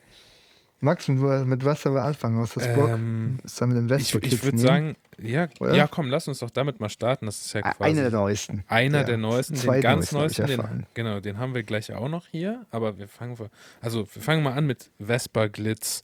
[0.80, 2.40] Max, mit was sollen wir anfangen?
[2.40, 2.88] Aus das Bock?
[2.88, 6.78] Ähm, ist mit dem ich ich würde sagen, ja, ja, komm, lass uns doch damit
[6.78, 7.26] mal starten.
[7.26, 8.64] Das ist ja quasi einer der neuesten.
[8.68, 12.28] Einer ja, der neuesten, den ganz neuesten, den, genau, den haben wir gleich auch noch
[12.28, 12.64] hier.
[12.70, 13.36] Aber wir fangen,
[13.80, 16.02] also wir fangen mal an mit Vespa Glitz.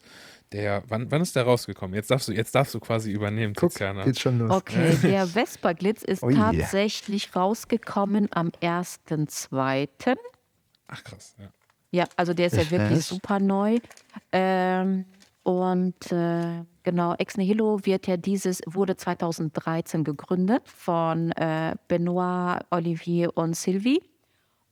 [0.50, 1.94] Der, wann, wann ist der rausgekommen?
[1.94, 4.04] Jetzt darfst du, jetzt darfst du quasi übernehmen, Guck, Tiziana.
[4.04, 4.50] Geht schon los.
[4.50, 6.52] Okay, der Vespa Glitz ist oh yeah.
[6.52, 10.16] tatsächlich rausgekommen am 1.2.
[10.88, 11.48] Ach krass, ja.
[11.94, 13.78] Ja, also der ist ja wirklich super neu.
[14.32, 15.04] Ähm,
[15.44, 23.36] und äh, genau, Ex Nihilo wird ja dieses, wurde 2013 gegründet von äh, Benoit, Olivier
[23.36, 24.02] und Sylvie.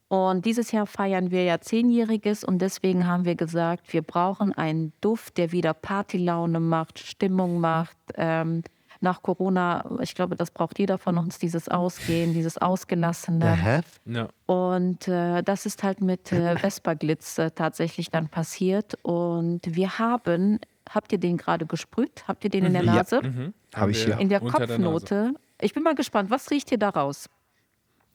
[0.08, 4.92] Und dieses Jahr feiern wir ja Zehnjähriges und deswegen haben wir gesagt, wir brauchen einen
[5.00, 8.64] Duft, der wieder Partylaune macht, Stimmung macht, ähm,
[9.02, 13.82] nach Corona, ich glaube, das braucht jeder von uns, dieses Ausgehen, dieses Ausgelassene.
[14.04, 14.28] Ja.
[14.46, 18.96] Und äh, das ist halt mit äh, Vespa-Glitz äh, tatsächlich dann passiert.
[19.02, 22.24] Und wir haben, habt ihr den gerade gesprüht?
[22.28, 22.88] Habt ihr den in der mhm.
[22.88, 23.20] Nase?
[23.22, 23.28] Ja.
[23.28, 23.54] Mhm.
[23.74, 24.18] Habe ich ja.
[24.18, 25.32] In der Unter Kopfnote.
[25.32, 27.28] Der ich bin mal gespannt, was riecht hier da raus?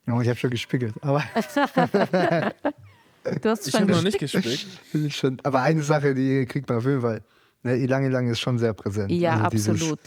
[0.09, 1.23] Oh, ich habe schon gespiegelt, aber.
[3.41, 4.65] du hast ich habe noch nicht gespielt.
[5.43, 7.21] aber eine Sache, die kriegt man auf jeden Fall.
[7.63, 9.11] Ne, lange, lange ist schon sehr präsent.
[9.11, 9.99] Ja, also absolut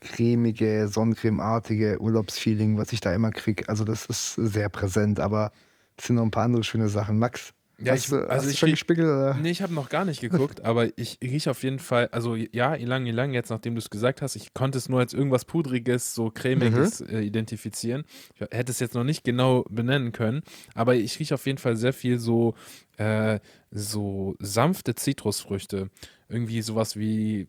[0.00, 3.68] cremige, sonnencremeartige Urlaubsfeeling, was ich da immer kriege.
[3.68, 5.52] Also das ist sehr präsent, aber
[5.96, 7.18] es sind noch ein paar andere schöne Sachen.
[7.18, 9.06] Max, ja, hast, ich, also hast ich schon gespiegelt?
[9.06, 9.34] Oder?
[9.34, 12.74] Nee, ich habe noch gar nicht geguckt, aber ich rieche auf jeden Fall, also ja,
[12.74, 16.12] Ilang Ilang, jetzt nachdem du es gesagt hast, ich konnte es nur als irgendwas Pudriges,
[16.12, 17.08] so Cremiges mhm.
[17.08, 18.04] äh, identifizieren.
[18.34, 20.42] Ich hätte es jetzt noch nicht genau benennen können,
[20.74, 22.54] aber ich rieche auf jeden Fall sehr viel so,
[22.96, 23.38] äh,
[23.70, 25.90] so sanfte Zitrusfrüchte.
[26.28, 27.48] Irgendwie sowas wie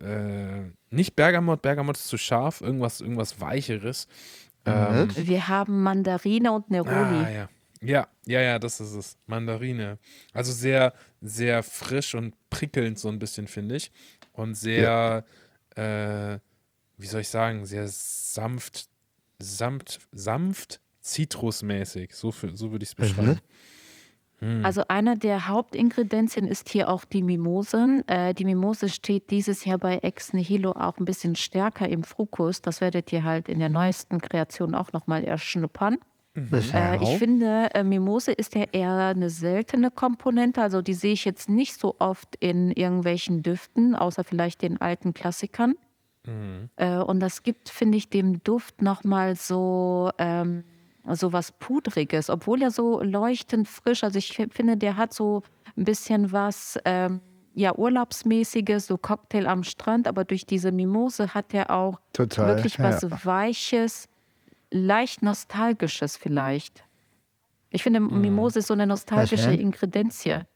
[0.00, 4.08] äh, nicht Bergamot, Bergamot ist zu scharf, irgendwas, irgendwas Weicheres.
[4.66, 4.72] Mhm.
[4.72, 7.24] Ähm, Wir haben Mandarine und Neroli.
[7.24, 7.48] Ah, ja.
[7.80, 9.16] ja, ja, ja, das ist es.
[9.26, 9.98] Mandarine.
[10.32, 13.92] Also sehr, sehr frisch und prickelnd so ein bisschen, finde ich.
[14.32, 15.24] Und sehr,
[15.76, 16.32] ja.
[16.34, 16.38] äh,
[16.96, 18.88] wie soll ich sagen, sehr sanft,
[19.38, 22.14] sanft, sanft, zitrusmäßig.
[22.14, 23.32] So, so würde ich es beschreiben.
[23.32, 23.38] Mhm.
[24.44, 24.62] Hm.
[24.62, 28.04] Also einer der Hauptingredienzien ist hier auch die Mimose.
[28.06, 32.60] Äh, die Mimose steht dieses Jahr bei Ex Nihilo auch ein bisschen stärker im Fokus.
[32.60, 35.96] Das werdet ihr halt in der neuesten Kreation auch nochmal erschnuppern.
[36.34, 36.62] Mhm.
[36.74, 40.60] Äh, ich finde, äh, Mimose ist ja eher eine seltene Komponente.
[40.60, 45.14] Also die sehe ich jetzt nicht so oft in irgendwelchen Düften, außer vielleicht den alten
[45.14, 45.74] Klassikern.
[46.26, 46.68] Mhm.
[46.76, 50.10] Äh, und das gibt, finde ich, dem Duft nochmal so...
[50.18, 50.64] Ähm,
[51.12, 55.42] so was Pudriges, obwohl er so leuchtend frisch, also ich finde, der hat so
[55.76, 57.20] ein bisschen was, ähm,
[57.54, 62.78] ja, Urlaubsmäßiges, so Cocktail am Strand, aber durch diese Mimose hat er auch Total, wirklich
[62.80, 63.24] was ja.
[63.24, 64.08] Weiches,
[64.70, 66.84] leicht Nostalgisches vielleicht.
[67.70, 68.20] Ich finde, mhm.
[68.20, 70.46] Mimose ist so eine nostalgische Ingredienzie.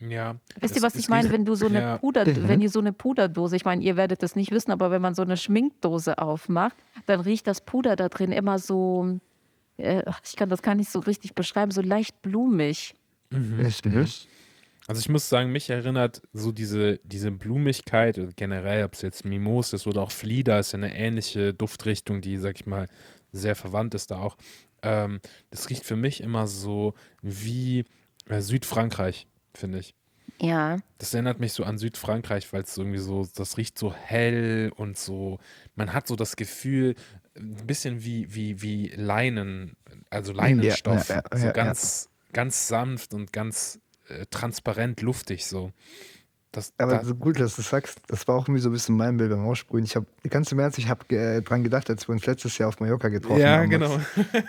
[0.00, 0.36] Ja.
[0.60, 1.98] Wisst ihr, was ich meine, wenn du so eine ja.
[1.98, 2.48] Puder, mhm.
[2.48, 5.14] wenn ihr so eine Puderdose, ich meine, ihr werdet das nicht wissen, aber wenn man
[5.14, 9.20] so eine Schminkdose aufmacht, dann riecht das Puder da drin immer so,
[9.76, 12.94] äh, ich kann das gar nicht so richtig beschreiben, so leicht blumig.
[13.30, 13.70] Mhm.
[13.84, 14.06] mhm.
[14.86, 19.72] Also ich muss sagen, mich erinnert so diese, diese Blumigkeit, generell, ob es jetzt Mimos
[19.72, 22.88] ist oder auch Flieder, ist ja eine ähnliche Duftrichtung, die, sag ich mal,
[23.30, 24.36] sehr verwandt ist da auch.
[24.82, 27.84] Ähm, das riecht für mich immer so wie
[28.26, 29.94] äh, Südfrankreich finde ich.
[30.40, 30.78] Ja.
[30.98, 34.96] Das erinnert mich so an Südfrankreich, weil es irgendwie so, das riecht so hell und
[34.96, 35.38] so,
[35.74, 36.94] man hat so das Gefühl,
[37.36, 39.76] ein bisschen wie, wie, wie Leinen,
[40.08, 45.72] also Leinenstoff, ja, ja, ja, so ganz, ganz sanft und ganz äh, transparent luftig so.
[46.52, 48.96] Das, Aber da, so gut, dass du sagst, das war auch irgendwie so ein bisschen
[48.96, 49.84] mein Bild beim Aussprühen.
[49.84, 52.68] Ich habe ganz im Ernst, ich habe äh, dran gedacht, als wir uns letztes Jahr
[52.68, 53.70] auf Mallorca getroffen ja, haben.
[53.70, 54.00] Ja, genau.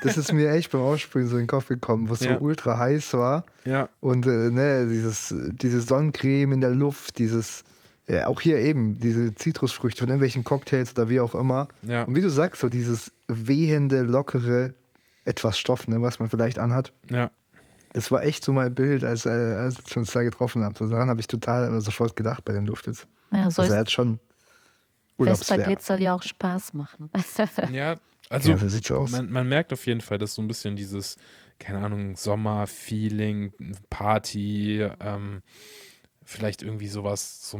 [0.02, 2.40] Das ist mir echt beim Aussprühen so in den Kopf gekommen, wo es ja.
[2.40, 3.46] so ultra heiß war.
[3.66, 3.88] Ja.
[4.00, 7.64] Und äh, ne, dieses, diese Sonnencreme in der Luft, dieses,
[8.08, 11.68] ja, auch hier eben, diese Zitrusfrüchte von irgendwelchen Cocktails oder wie auch immer.
[11.84, 12.04] Ja.
[12.04, 14.74] Und wie du sagst, so dieses wehende, lockere,
[15.24, 16.94] etwas Stoff, ne, was man vielleicht anhat.
[17.12, 17.30] Ja.
[17.94, 20.76] Das war echt so mein Bild, als, äh, als wir uns da getroffen haben.
[20.76, 23.08] So daran habe ich total sofort gedacht bei dem Duft jetzt.
[23.32, 24.20] Ja, so also er hat schon
[25.26, 27.10] Vesperglitz soll ja auch Spaß machen.
[27.72, 27.98] ja,
[28.30, 31.18] also ja, man, man, merkt auf jeden Fall, dass so ein bisschen dieses,
[31.60, 33.54] keine Ahnung, Sommer-Feeling,
[33.90, 35.42] Party, ähm,
[36.24, 37.60] vielleicht irgendwie sowas, so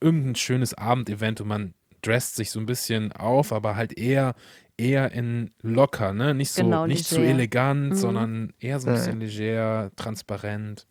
[0.00, 4.34] irgendein schönes Abendevent und man dresst sich so ein bisschen auf, aber halt eher
[4.78, 6.34] eher in locker, ne?
[6.34, 7.94] Nicht so genau, nicht zu elegant, mhm.
[7.94, 9.26] sondern eher so ein bisschen ja.
[9.26, 10.86] leger, transparent.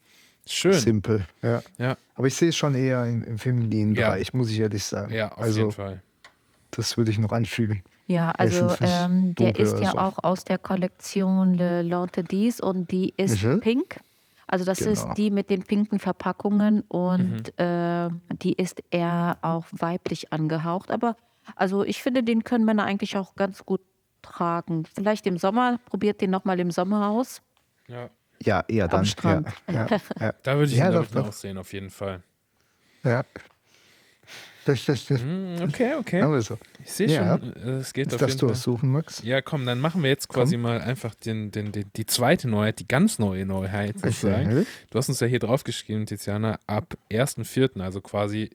[0.47, 0.73] Schön.
[0.73, 1.61] Simpel, ja.
[1.77, 1.97] ja.
[2.13, 4.09] Aber ich sehe es schon eher im, im femininen ja.
[4.09, 5.11] Bereich, muss ich ehrlich sagen.
[5.13, 6.01] Ja, auf also, jeden Fall.
[6.71, 7.83] Das würde ich noch anfügen.
[8.07, 9.97] Ja, also ähm, der ist ja so.
[9.97, 13.61] auch aus der Kollektion Le Lante Dies und die ist mhm.
[13.61, 13.99] pink.
[14.45, 14.91] Also das genau.
[14.91, 17.65] ist die mit den pinken Verpackungen und mhm.
[17.65, 20.91] äh, die ist eher auch weiblich angehaucht.
[20.91, 21.15] Aber
[21.55, 23.81] also ich finde, den können Männer eigentlich auch ganz gut
[24.21, 24.85] tragen.
[24.93, 27.41] Vielleicht im Sommer, probiert den nochmal im Sommer aus.
[27.87, 28.09] Ja.
[28.43, 29.05] Ja, eher dann.
[29.23, 29.87] Ja, ja,
[30.19, 30.33] ja.
[30.43, 31.27] Da würde ich ja, ihn doch, doch.
[31.29, 32.21] auch sehen, auf jeden Fall.
[33.03, 33.23] Ja.
[34.65, 35.21] Das, das, das.
[35.21, 36.21] Hm, okay, okay.
[36.23, 36.57] Also.
[36.83, 37.37] Ich sehe ja.
[37.37, 38.51] schon, äh, es geht auf jeden du Fall.
[38.51, 39.21] aussuchen, Max?
[39.23, 40.63] Ja, komm, dann machen wir jetzt quasi komm.
[40.63, 44.65] mal einfach den, den, den, die zweite Neuheit, die ganz neue Neuheit sozusagen.
[44.89, 48.49] Du hast uns ja hier draufgeschrieben, Tiziana, ab 1.4., also quasi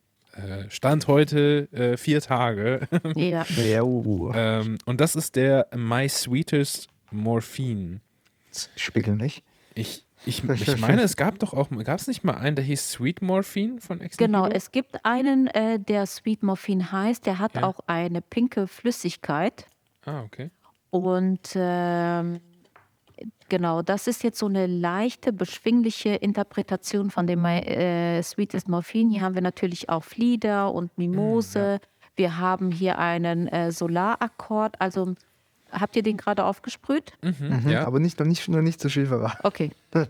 [0.69, 2.89] Stand heute äh, vier Tage.
[3.17, 3.45] Ja.
[3.57, 4.33] ja uh.
[4.35, 8.01] ähm, und das ist der My Sweetest Morphine.
[8.77, 9.43] Spiegeln nicht.
[9.75, 12.91] Ich, ich, ich meine, es gab doch auch, gab es nicht mal einen, der hieß
[12.91, 17.55] Sweet Morphine von Ex Genau, es gibt einen, äh, der Sweet Morphine heißt, der hat
[17.55, 17.65] ja.
[17.65, 19.67] auch eine pinke Flüssigkeit.
[20.05, 20.51] Ah, okay.
[20.91, 22.41] Und ähm,
[23.49, 29.11] genau, das ist jetzt so eine leichte, beschwingliche Interpretation von dem äh, Sweetest Morphine.
[29.11, 31.59] Hier haben wir natürlich auch Flieder und Mimose.
[31.59, 31.79] Mm, ja.
[32.17, 35.15] Wir haben hier einen äh, Solarakkord, also
[35.73, 37.13] Habt ihr den gerade aufgesprüht?
[37.23, 37.87] Mhm, mhm, ja.
[37.87, 39.39] Aber nicht, noch, nicht, noch nicht zu viel verraten.
[39.43, 39.71] Okay.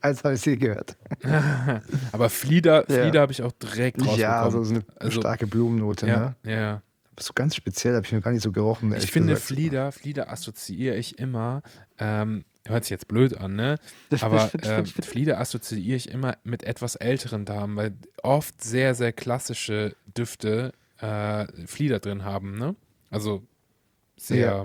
[0.00, 0.96] Als habe ich sie gehört.
[2.12, 3.20] aber Flieder, Flieder ja.
[3.20, 4.20] habe ich auch direkt rausbekommen.
[4.20, 6.08] Ja, also so eine also, starke Blumennote.
[6.08, 6.52] Ja, ne?
[6.52, 6.82] ja.
[7.18, 8.94] So ganz speziell, habe ich mir gar nicht so gerochen.
[8.94, 9.48] Ich finde gesagt.
[9.48, 11.62] Flieder, Flieder assoziiere ich immer,
[11.98, 13.78] ähm, hört sich jetzt blöd an, ne?
[14.20, 19.96] Aber äh, Flieder assoziiere ich immer mit etwas älteren Damen, weil oft sehr, sehr klassische
[20.06, 22.74] Düfte äh, Flieder drin haben, ne?
[23.10, 23.42] Also
[24.16, 24.62] sehr ja.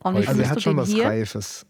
[0.00, 1.04] Und wie also er hat schon was hier?
[1.04, 1.66] Reifes.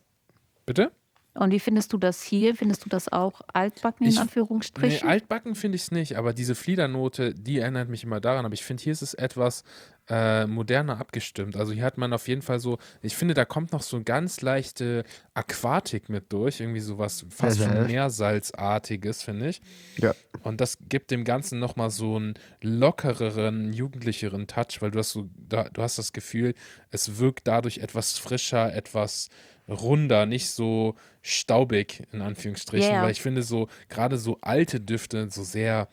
[0.65, 0.93] Bitte?
[1.37, 2.55] Und wie findest du das hier?
[2.55, 5.07] Findest du das auch altbacken in ich, Anführungsstrichen?
[5.07, 8.45] Nee, altbacken finde ich es nicht, aber diese Fliedernote, die erinnert mich immer daran.
[8.45, 9.65] Aber ich finde, hier ist es etwas
[10.09, 11.57] äh, moderner abgestimmt.
[11.57, 14.05] Also hier hat man auf jeden Fall so, ich finde, da kommt noch so eine
[14.05, 16.61] ganz leichte Aquatik mit durch.
[16.61, 17.87] Irgendwie sowas fast schon mhm.
[17.87, 19.61] Meersalzartiges, finde ich.
[19.99, 20.15] Ja.
[20.43, 25.29] Und das gibt dem Ganzen nochmal so einen lockereren, jugendlicheren Touch, weil du hast so,
[25.37, 26.55] da, du hast das Gefühl,
[26.91, 29.29] es wirkt dadurch etwas frischer, etwas
[29.69, 32.91] runder, nicht so staubig, in Anführungsstrichen.
[32.91, 33.03] Yeah.
[33.03, 35.89] Weil ich finde, so gerade so alte Düfte, so sehr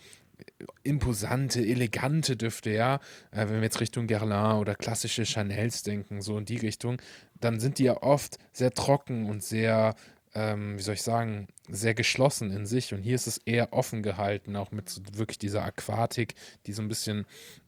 [0.83, 2.95] imposante, elegante Düfte, ja,
[3.31, 7.01] äh, wenn wir jetzt Richtung Guerlain oder klassische Chanels denken, so in die Richtung,
[7.39, 9.95] dann sind die ja oft sehr trocken und sehr,
[10.33, 12.93] ähm, wie soll ich sagen, sehr geschlossen in sich.
[12.93, 16.81] Und hier ist es eher offen gehalten, auch mit so wirklich dieser Aquatik, die so
[16.81, 17.25] ein bisschen,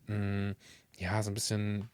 [0.08, 0.56] mh, mm,
[0.98, 1.90] ja, so ein bisschen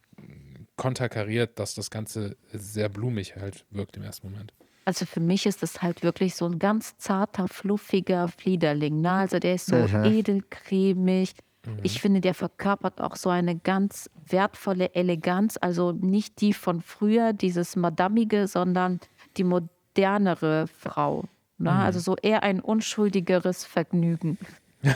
[0.75, 4.53] konterkariert, dass das Ganze sehr blumig halt wirkt im ersten Moment.
[4.85, 9.01] Also für mich ist das halt wirklich so ein ganz zarter, fluffiger Fliederling.
[9.01, 9.11] Ne?
[9.11, 10.05] Also der ist so mhm.
[10.05, 11.33] edelcremig.
[11.65, 11.77] Mhm.
[11.83, 15.57] Ich finde, der verkörpert auch so eine ganz wertvolle Eleganz.
[15.61, 18.99] Also nicht die von früher, dieses Madamige, sondern
[19.37, 21.25] die modernere Frau.
[21.57, 21.71] Ne?
[21.71, 21.77] Mhm.
[21.77, 24.37] Also so eher ein unschuldigeres Vergnügen.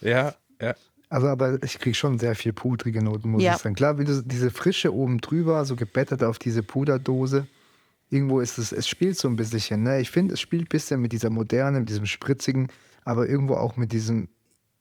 [0.00, 0.74] ja, ja.
[1.08, 3.54] Also, aber ich kriege schon sehr viel pudrige Noten, muss ja.
[3.54, 3.76] ich sagen.
[3.76, 7.46] Klar, wie du, diese Frische oben drüber, so gebettet auf diese Puderdose.
[8.14, 9.82] Irgendwo ist es, es spielt so ein bisschen.
[9.82, 10.00] Ne?
[10.00, 12.68] Ich finde, es spielt ein bisschen mit dieser modernen, mit diesem spritzigen,
[13.04, 14.28] aber irgendwo auch mit diesem,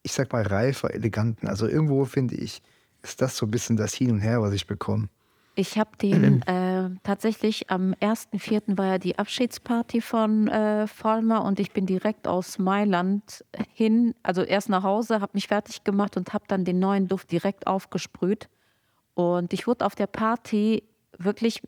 [0.04, 1.48] ich sag mal, reifer, eleganten.
[1.48, 2.62] Also irgendwo finde ich,
[3.02, 5.10] ist das so ein bisschen das Hin und Her, was ich bekomme.
[5.56, 8.78] Ich habe den äh, tatsächlich am 1.4.
[8.78, 13.44] war ja die Abschiedsparty von äh, Vollmer und ich bin direkt aus Mailand
[13.74, 17.32] hin, also erst nach Hause, habe mich fertig gemacht und habe dann den neuen Duft
[17.32, 18.48] direkt aufgesprüht.
[19.16, 20.84] Und ich wurde auf der Party
[21.18, 21.64] wirklich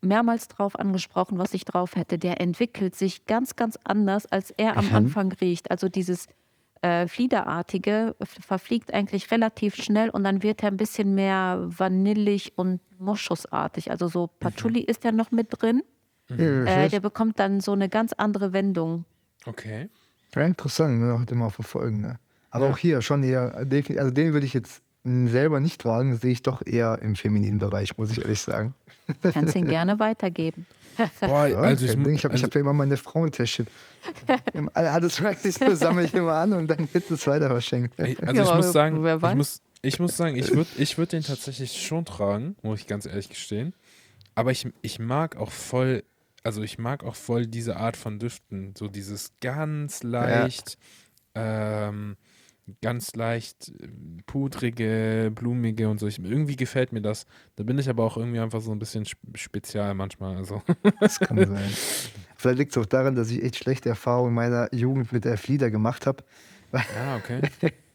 [0.00, 2.18] mehrmals drauf angesprochen, was ich drauf hätte.
[2.18, 4.94] Der entwickelt sich ganz, ganz anders, als er am mhm.
[4.94, 5.70] Anfang riecht.
[5.70, 6.26] Also dieses
[6.82, 12.80] äh, Fliederartige verfliegt eigentlich relativ schnell und dann wird er ein bisschen mehr vanillig und
[12.98, 13.90] moschusartig.
[13.90, 14.86] Also so Patchouli mhm.
[14.86, 15.82] ist ja noch mit drin.
[16.28, 16.66] Mhm.
[16.66, 19.04] Äh, der bekommt dann so eine ganz andere Wendung.
[19.46, 19.88] Okay.
[20.34, 22.02] Ja, interessant, wir heute mal verfolgen.
[22.02, 22.18] Ne?
[22.50, 22.72] Aber ja.
[22.72, 26.64] auch hier schon eher, also den würde ich jetzt selber nicht tragen, sehe ich doch
[26.64, 28.74] eher im femininen Bereich, muss ich ehrlich sagen.
[29.22, 30.66] Kannst ihn gerne weitergeben.
[31.20, 33.68] Boah, also ich, ich habe also, hab ja immer meine Frauentäschchen.
[34.74, 37.98] Alles Practice sammle ich immer an und dann wird es weiter verschenkt.
[37.98, 41.22] Also ja, ich muss sagen, ich muss, ich muss sagen, ich würde ich würd den
[41.22, 43.74] tatsächlich schon tragen, muss ich ganz ehrlich gestehen.
[44.34, 46.04] Aber ich, ich mag auch voll,
[46.42, 48.74] also ich mag auch voll diese Art von Düften.
[48.76, 50.78] So dieses ganz leicht,
[51.36, 51.88] ja.
[51.88, 52.16] ähm,
[52.82, 53.88] ganz leicht äh,
[54.26, 56.06] pudrige, blumige und so.
[56.06, 57.26] Ich, irgendwie gefällt mir das.
[57.56, 60.36] Da bin ich aber auch irgendwie einfach so ein bisschen spezial manchmal.
[60.36, 60.62] Also.
[61.00, 61.70] Das kann sein.
[62.36, 65.38] Vielleicht liegt es auch daran, dass ich echt schlechte Erfahrungen in meiner Jugend mit der
[65.38, 66.24] Flieder gemacht habe.
[66.72, 67.40] Ja, okay.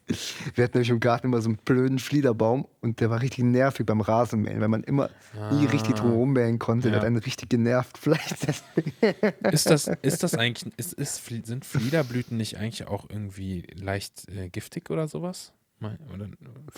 [0.54, 3.86] Wir hatten nämlich im Garten immer so einen blöden Fliederbaum und der war richtig nervig
[3.86, 5.52] beim Rasenmähen, weil man immer ah.
[5.54, 6.88] nie richtig drum mähen konnte.
[6.88, 6.92] Ja.
[6.92, 7.96] Der hat einen richtig genervt.
[7.96, 8.32] Vielleicht
[9.52, 14.48] ist das, ist das eigentlich, ist, ist, sind Fliederblüten nicht eigentlich auch irgendwie leicht äh,
[14.48, 15.52] giftig oder sowas?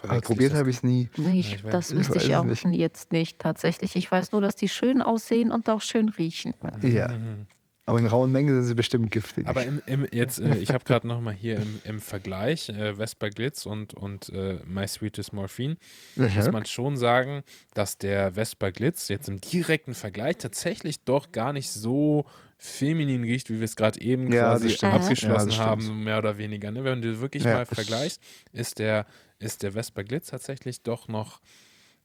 [0.04, 1.08] Oder probiert habe ich es nie.
[1.16, 2.64] Nee, ich, das wüsste ich, ich auch nicht.
[2.64, 3.94] jetzt nicht tatsächlich.
[3.94, 6.54] Ich weiß nur, dass die schön aussehen und auch schön riechen.
[6.82, 7.08] Ja.
[7.08, 7.46] Mhm.
[7.88, 9.46] Aber in rauen Mengen sind sie bestimmt giftig.
[9.46, 13.28] Aber im, im, jetzt, äh, ich habe gerade nochmal hier im, im Vergleich äh, Vespa
[13.28, 15.76] Glitz und, und äh, My Sweetest Morphine,
[16.16, 16.34] mhm.
[16.34, 17.44] muss man schon sagen,
[17.74, 22.26] dass der Vespa Glitz jetzt im direkten Vergleich tatsächlich doch gar nicht so
[22.58, 26.72] feminin riecht, wie wir es gerade eben ja, quasi abgeschlossen ja, haben, mehr oder weniger.
[26.72, 26.82] Ne?
[26.82, 27.54] Wenn du wirklich ja.
[27.54, 28.20] mal vergleichst,
[28.52, 29.06] ist der,
[29.38, 31.40] ist der Vespa Glitz tatsächlich doch noch,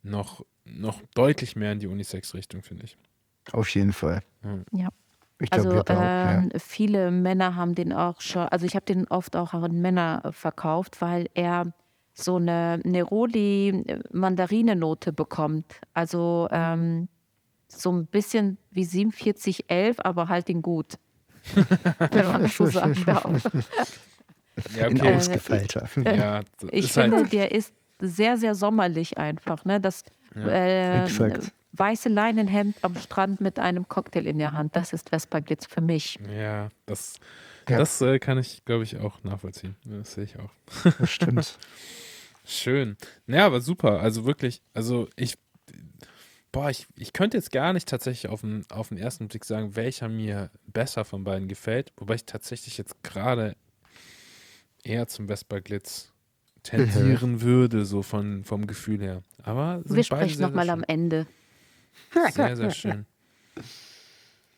[0.04, 2.98] noch, noch deutlich mehr in die Unisex-Richtung, finde ich.
[3.52, 4.22] Auf jeden Fall.
[4.72, 4.90] Ja.
[5.42, 6.34] Ich also glaub, auch, ja.
[6.34, 10.32] Ähm, viele Männer haben den auch schon, also ich habe den oft auch an Männer
[10.32, 11.74] verkauft, weil er
[12.14, 15.66] so eine Neroli-Mandarinenote bekommt.
[15.94, 17.08] Also ähm,
[17.68, 21.00] so ein bisschen wie 4711, aber halt den gut.
[22.12, 23.50] Wenn man das so sagen darf.
[24.76, 25.08] Ja, okay.
[25.08, 25.90] Äh, ausgefeilter.
[26.06, 29.66] Äh, ja, ich finde, halt der ist sehr, sehr sommerlich einfach.
[29.66, 29.80] Ne?
[29.80, 30.04] Das,
[30.36, 31.06] ja.
[31.06, 31.42] äh,
[31.74, 34.76] weiße Leinenhemd am Strand mit einem Cocktail in der Hand.
[34.76, 36.20] Das ist Vespa Glitz für mich.
[36.30, 37.20] Ja, das,
[37.70, 37.78] ja.
[37.78, 39.76] das äh, kann ich, glaube ich, auch nachvollziehen.
[39.86, 40.52] Das sehe ich auch.
[41.00, 41.58] Das stimmt.
[42.44, 42.98] Schön.
[43.28, 44.02] Naja, aber super.
[44.02, 45.38] Also wirklich, also ich,
[46.52, 49.76] boah, ich, ich könnte jetzt gar nicht tatsächlich auf den, auf den ersten Blick sagen,
[49.76, 51.94] welcher mir besser von beiden gefällt.
[51.98, 53.56] Wobei ich tatsächlich jetzt gerade
[54.84, 56.11] eher zum Vespa Glitz
[56.64, 57.42] tendieren mhm.
[57.42, 59.24] würde, so von, vom Gefühl her.
[59.44, 61.28] Aber wir sprechen nochmal am Ende.
[62.34, 63.06] Sehr, sehr schön.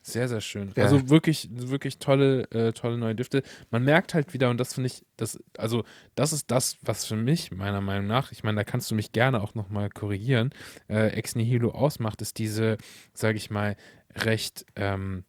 [0.06, 0.70] Sehr, sehr schön.
[0.76, 0.84] Ja.
[0.84, 3.42] Also wirklich, wirklich tolle, äh, tolle neue Düfte.
[3.70, 5.82] Man merkt halt wieder, und das finde ich, das, also
[6.14, 9.12] das ist das, was für mich, meiner Meinung nach, ich meine, da kannst du mich
[9.12, 10.50] gerne auch nochmal korrigieren,
[10.90, 12.76] äh, Ex Nihilo ausmacht, ist diese,
[13.14, 13.76] sage ich mal,
[14.14, 15.24] recht, ähm,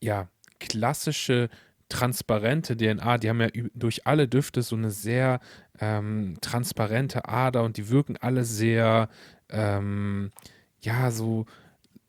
[0.00, 0.28] ja,
[0.60, 1.50] klassische,
[1.88, 3.18] transparente DNA.
[3.18, 5.40] Die haben ja durch alle Düfte so eine sehr
[5.80, 9.08] ähm, transparente Ader und die wirken alle sehr,
[9.50, 10.32] ähm,
[10.80, 11.46] ja, so,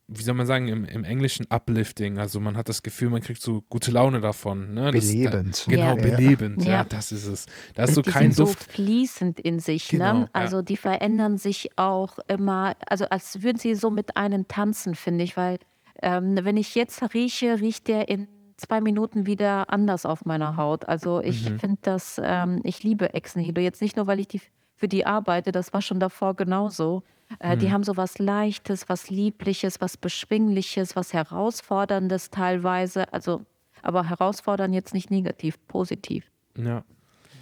[0.07, 2.19] wie soll man sagen, im, im Englischen uplifting.
[2.19, 4.73] Also man hat das Gefühl, man kriegt so gute Laune davon.
[4.73, 4.91] Ne?
[4.91, 5.65] belebend.
[5.65, 5.95] Da, genau, ja.
[5.95, 6.63] belebend.
[6.63, 6.71] Ja.
[6.71, 6.83] ja.
[6.83, 7.45] das ist es.
[7.73, 8.63] Da ist so die kein sind Duft.
[8.63, 9.91] so fließend in sich.
[9.91, 9.99] Ne?
[9.99, 10.29] Genau, ne?
[10.33, 10.63] Also ja.
[10.63, 15.35] die verändern sich auch immer, also als würden sie so mit einem tanzen, finde ich,
[15.35, 15.57] weil
[16.01, 20.87] ähm, wenn ich jetzt rieche, riecht der in zwei Minuten wieder anders auf meiner Haut.
[20.87, 21.59] Also ich mhm.
[21.59, 23.61] finde das, ähm, ich liebe Ex Nihilo.
[23.61, 24.41] Jetzt nicht nur, weil ich die,
[24.75, 27.03] für die arbeite, das war schon davor genauso.
[27.39, 27.59] Äh, mhm.
[27.59, 33.11] Die haben so was Leichtes, was Liebliches, was Beschwingliches, was Herausforderndes teilweise.
[33.13, 33.45] Also,
[33.81, 36.25] aber herausfordern jetzt nicht negativ, positiv.
[36.57, 36.83] Ja.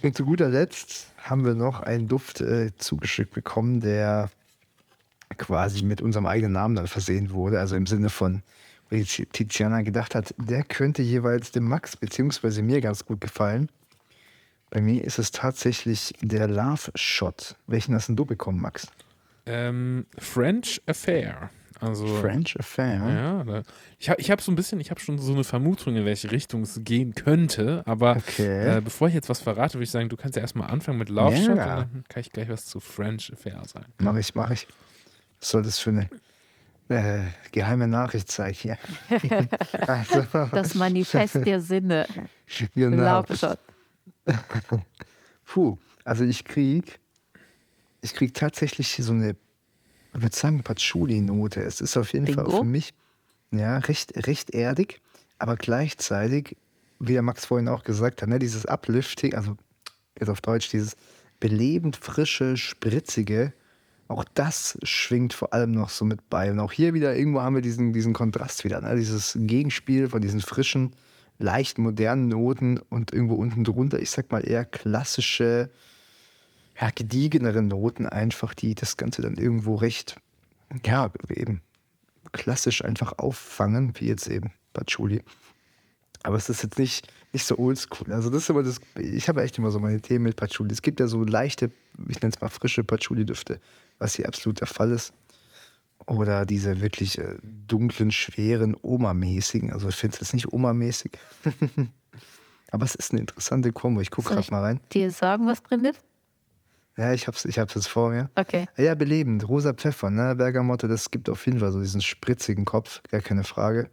[0.02, 4.30] Und zu guter Letzt haben wir noch einen Duft äh, zugeschickt bekommen, der
[5.38, 7.58] quasi mit unserem eigenen Namen dann versehen wurde.
[7.58, 8.42] Also im Sinne von,
[8.90, 12.62] weil Tiziana gedacht hat, der könnte jeweils dem Max bzw.
[12.62, 13.70] mir ganz gut gefallen.
[14.70, 17.56] Bei mir ist es tatsächlich der Love Shot.
[17.66, 18.88] Welchen hast denn du bekommen, Max?
[19.46, 21.50] Ähm, French Affair.
[21.80, 23.02] Also, French Affair.
[23.08, 23.62] Ja, da,
[23.98, 26.30] ich habe ich hab so ein bisschen, ich habe schon so eine Vermutung, in welche
[26.30, 27.82] Richtung es gehen könnte.
[27.84, 28.78] Aber okay.
[28.78, 31.08] äh, bevor ich jetzt was verrate, würde ich sagen, du kannst ja erstmal anfangen mit
[31.08, 31.44] Love ja.
[31.44, 31.58] Shot.
[31.58, 33.92] Dann kann ich gleich was zu French Affair sagen.
[33.98, 34.66] Mach ich, mach ich.
[35.40, 36.08] Was soll das für eine
[36.88, 37.20] äh,
[37.52, 38.78] geheime Nachricht sein hier?
[39.86, 42.06] also, das Manifest der Sinne.
[42.74, 43.24] Genau.
[45.44, 46.98] Puh, also ich krieg
[48.04, 49.30] ich kriege tatsächlich so eine,
[50.14, 51.62] ich würde sagen, Patchouli-Note.
[51.62, 52.50] Es ist auf jeden Bingo.
[52.50, 52.92] Fall für mich
[53.50, 55.00] ja, recht, recht erdig,
[55.38, 56.56] aber gleichzeitig,
[56.98, 59.56] wie der Max vorhin auch gesagt hat, ne, dieses Uplifting, also
[60.18, 60.96] jetzt auf Deutsch, dieses
[61.40, 63.54] belebend frische, spritzige,
[64.14, 66.50] auch das schwingt vor allem noch so mit bei.
[66.50, 68.96] Und auch hier wieder, irgendwo haben wir diesen, diesen Kontrast wieder, ne?
[68.96, 70.94] dieses Gegenspiel von diesen frischen,
[71.38, 75.70] leicht modernen Noten und irgendwo unten drunter, ich sag mal eher klassische,
[76.80, 80.16] ja, gediegenere Noten einfach, die das Ganze dann irgendwo recht,
[80.84, 81.60] ja, eben
[82.32, 85.22] klassisch einfach auffangen, wie jetzt eben Patchouli.
[86.22, 88.12] Aber es ist jetzt nicht, nicht so oldschool.
[88.12, 90.72] Also das ist immer das, ich habe echt immer so meine Themen mit Patchouli.
[90.72, 91.70] Es gibt ja so leichte,
[92.08, 93.60] ich nenne es mal frische Patchouli-Düfte,
[93.98, 95.12] was hier absolut der Fall ist.
[96.06, 99.72] Oder diese wirklich äh, dunklen, schweren, Oma-mäßigen.
[99.72, 101.12] Also ich finde es jetzt nicht Oma-mäßig.
[102.70, 104.00] Aber es ist eine interessante Kombo.
[104.00, 104.80] Ich gucke gerade mal rein.
[104.92, 106.00] Dir sagen, was drin ist?
[106.96, 108.30] Ja, ich hab's, ich hab's jetzt vor mir.
[108.34, 108.66] Okay.
[108.76, 109.48] Ja, belebend.
[109.48, 110.34] Rosa Pfeffer, ne?
[110.36, 113.90] Bergamotte, das gibt auf jeden Fall so diesen spritzigen Kopf, gar keine Frage.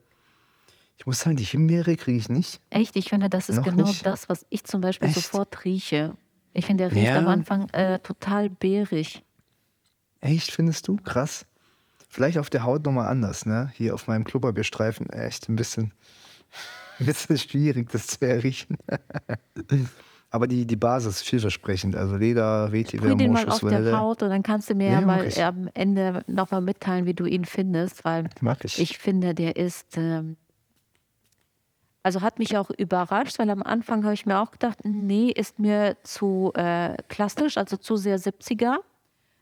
[0.98, 2.62] Ich muss sagen, die Himbeere kriege ich nicht.
[2.70, 2.96] Echt?
[2.96, 4.06] Ich finde, das ist Noch genau nicht?
[4.06, 5.16] das, was ich zum Beispiel Echt?
[5.16, 6.16] sofort rieche.
[6.54, 7.18] Ich finde, der riecht ja.
[7.18, 9.24] am Anfang äh, total beerig.
[10.22, 10.98] Echt, findest du?
[10.98, 11.46] Krass.
[12.08, 13.72] Vielleicht auf der Haut nochmal anders, ne?
[13.76, 15.94] Hier auf meinem Klubberbierstreifen echt ein bisschen,
[17.00, 18.78] ein bisschen schwierig, das zu erriechen.
[20.34, 21.96] Aber die, die Basis ist vielversprechend.
[21.96, 25.00] Also Leder, Vetiver, Sprüh den mal auf der Haut und dann kannst du mir ja,
[25.02, 28.30] ja mal am Ende nochmal mitteilen, wie du ihn findest, weil
[28.64, 28.80] ich.
[28.80, 28.98] ich.
[28.98, 29.98] finde, der ist.
[29.98, 30.38] Ähm,
[32.04, 35.60] also hat mich auch überrascht, weil am Anfang habe ich mir auch gedacht, nee, ist
[35.60, 38.78] mir zu äh, klassisch, also zu sehr 70er.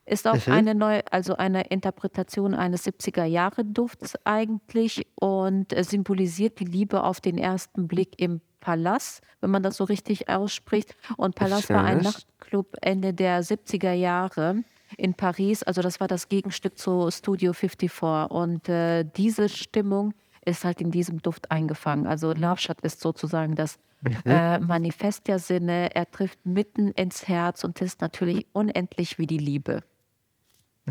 [0.10, 0.54] Ist auch mhm.
[0.54, 7.22] eine neue, also eine Interpretation eines 70er Jahre Dufts eigentlich und symbolisiert die Liebe auf
[7.22, 10.96] den ersten Blick im Palast, wenn man das so richtig ausspricht.
[11.16, 14.64] Und Palast war ein Nachtclub Ende der 70er Jahre
[14.98, 15.62] in Paris.
[15.62, 18.02] Also das war das Gegenstück zu Studio 54.
[18.32, 22.08] Und äh, diese Stimmung ist halt in diesem Duft eingefangen.
[22.08, 24.16] Also Love ist sozusagen das mhm.
[24.26, 25.96] äh, Manifest der Sinne.
[25.96, 29.84] Er trifft mitten ins Herz und ist natürlich unendlich wie die Liebe.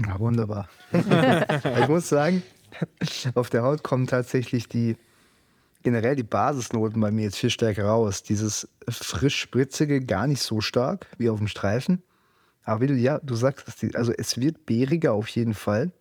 [0.07, 0.69] Ja, wunderbar.
[0.93, 2.43] ich muss sagen,
[3.35, 4.97] auf der Haut kommen tatsächlich die
[5.83, 8.23] generell die Basisnoten bei mir jetzt viel stärker raus.
[8.23, 12.03] Dieses frisch spritzige gar nicht so stark wie auf dem Streifen.
[12.65, 15.93] Aber wie du ja, du sagst, also es wird beeriger auf jeden Fall.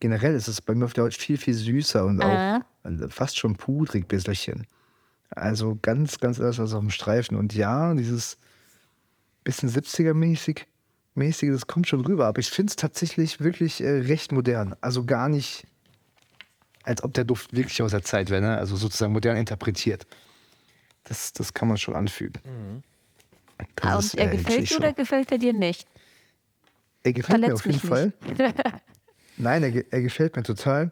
[0.00, 3.08] Generell ist es bei mir auf der Haut viel, viel süßer und auch äh.
[3.08, 4.66] Fast schon pudrig bisschen.
[5.30, 7.36] Also ganz, ganz anders als auf dem Streifen.
[7.36, 8.38] Und ja, dieses
[9.44, 10.66] bisschen 70er-mäßig,
[11.18, 12.26] mäßig, das kommt schon rüber.
[12.26, 14.74] Aber ich finde es tatsächlich wirklich äh, recht modern.
[14.80, 15.66] Also gar nicht,
[16.84, 18.56] als ob der Duft wirklich aus der Zeit wäre, ne?
[18.56, 20.06] also sozusagen modern interpretiert.
[21.04, 22.34] Das, das kann man schon anfühlen.
[22.44, 22.82] Mhm.
[23.80, 25.86] Ah, und er äh, gefällt dir oder gefällt er dir nicht?
[27.02, 28.12] Er gefällt Verletzt mir auf jeden Fall.
[29.36, 30.90] Nein, er, er, gefällt mir total.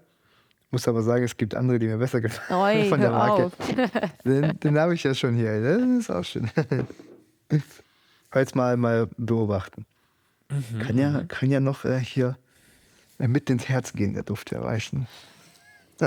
[0.70, 3.52] Muss aber sagen, es gibt andere, die mir besser gefallen Oi, von der Marke.
[4.24, 5.60] Den, den habe ich ja schon hier.
[5.60, 6.50] Das ist auch schön.
[8.34, 9.86] Jetzt mal, mal beobachten.
[10.48, 10.78] Mhm.
[10.78, 11.28] Kann, ja, mhm.
[11.28, 12.36] kann ja noch äh, hier
[13.18, 15.06] äh, mit ins Herz gehen, der Duft erreichen.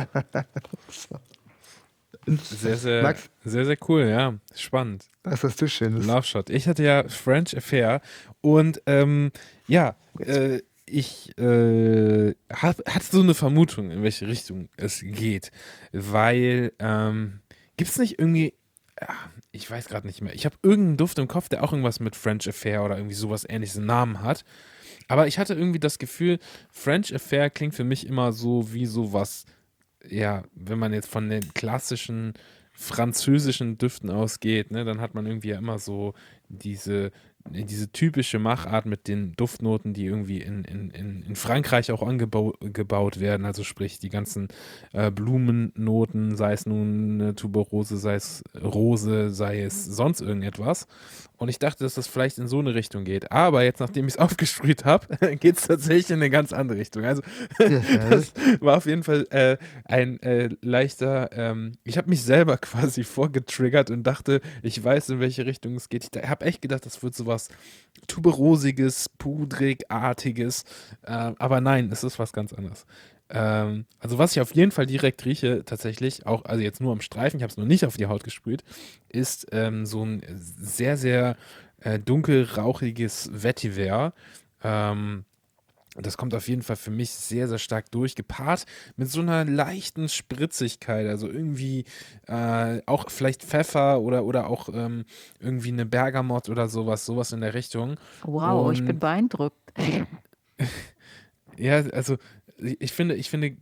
[2.27, 3.29] Sehr, sehr, Max?
[3.43, 4.35] sehr, sehr cool, ja.
[4.53, 5.05] Spannend.
[5.23, 6.05] Was hast du Schönes?
[6.05, 6.49] Love Shot.
[6.49, 8.01] Ich hatte ja French Affair
[8.41, 9.31] und ähm,
[9.67, 15.51] ja, äh, ich äh, hatte so eine Vermutung, in welche Richtung es geht.
[15.91, 17.41] Weil, ähm,
[17.77, 18.53] gibt es nicht irgendwie,
[19.51, 22.15] ich weiß gerade nicht mehr, ich habe irgendeinen Duft im Kopf, der auch irgendwas mit
[22.15, 24.45] French Affair oder irgendwie sowas ähnliches Namen hat.
[25.07, 26.39] Aber ich hatte irgendwie das Gefühl,
[26.71, 29.45] French Affair klingt für mich immer so wie sowas,
[30.07, 32.33] ja, wenn man jetzt von den klassischen
[32.73, 36.13] französischen Düften ausgeht, ne, dann hat man irgendwie ja immer so
[36.47, 37.11] diese
[37.51, 43.45] diese typische Machart mit den Duftnoten, die irgendwie in, in, in Frankreich auch angebaut werden,
[43.45, 44.47] also sprich die ganzen
[44.93, 50.87] äh, Blumennoten, sei es nun eine Tuberose, sei es Rose, sei es sonst irgendetwas.
[51.39, 53.31] Und ich dachte, dass das vielleicht in so eine Richtung geht.
[53.31, 57.05] Aber jetzt, nachdem ich es aufgesprüht habe, geht es tatsächlich in eine ganz andere Richtung.
[57.05, 57.23] Also,
[57.57, 61.29] das war auf jeden Fall äh, ein äh, leichter.
[61.31, 65.87] Ähm, ich habe mich selber quasi vorgetriggert und dachte, ich weiß, in welche Richtung es
[65.87, 66.09] geht.
[66.13, 67.47] Ich habe echt gedacht, das wird sowas
[68.07, 70.63] Tuberosiges, Pudrigartiges.
[71.03, 72.85] Äh, aber nein, es ist was ganz anderes.
[73.29, 77.01] Ähm, also was ich auf jeden Fall direkt rieche, tatsächlich, auch, also jetzt nur am
[77.01, 78.63] Streifen, ich habe es noch nicht auf die Haut gesprüht,
[79.07, 81.37] ist ähm, so ein sehr, sehr
[81.81, 84.13] äh, dunkel rauchiges Vetiver.
[84.63, 85.25] Ähm,
[85.95, 88.65] das kommt auf jeden Fall für mich sehr, sehr stark durch, gepaart
[88.95, 91.07] mit so einer leichten Spritzigkeit.
[91.07, 91.85] Also irgendwie
[92.27, 95.05] äh, auch vielleicht Pfeffer oder, oder auch ähm,
[95.39, 97.97] irgendwie eine Bergamott oder sowas, sowas in der Richtung.
[98.23, 99.57] Wow, Und, ich bin beeindruckt.
[101.57, 102.17] ja, also
[102.61, 103.57] ich finde, ich finde,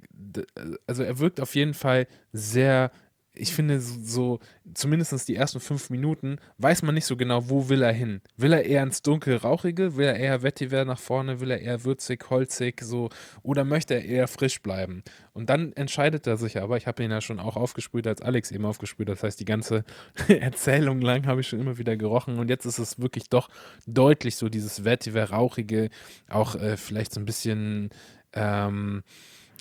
[0.86, 2.92] also er wirkt auf jeden Fall sehr,
[3.34, 4.40] ich finde so,
[4.74, 8.22] zumindest die ersten fünf Minuten, weiß man nicht so genau, wo will er hin.
[8.36, 9.96] Will er eher ins dunkel Rauchige?
[9.96, 11.40] Will er eher Vetiver nach vorne?
[11.40, 13.10] Will er eher würzig, holzig, so?
[13.44, 15.04] Oder möchte er eher frisch bleiben?
[15.34, 18.52] Und dann entscheidet er sich aber, ich habe ihn ja schon auch aufgesprüht, als Alex
[18.52, 19.84] eben aufgesprüht, das heißt, die ganze
[20.28, 23.50] Erzählung lang habe ich schon immer wieder gerochen und jetzt ist es wirklich doch
[23.86, 25.90] deutlich so dieses Vetiver Rauchige,
[26.28, 27.92] auch äh, vielleicht so ein bisschen
[28.38, 29.04] ähm,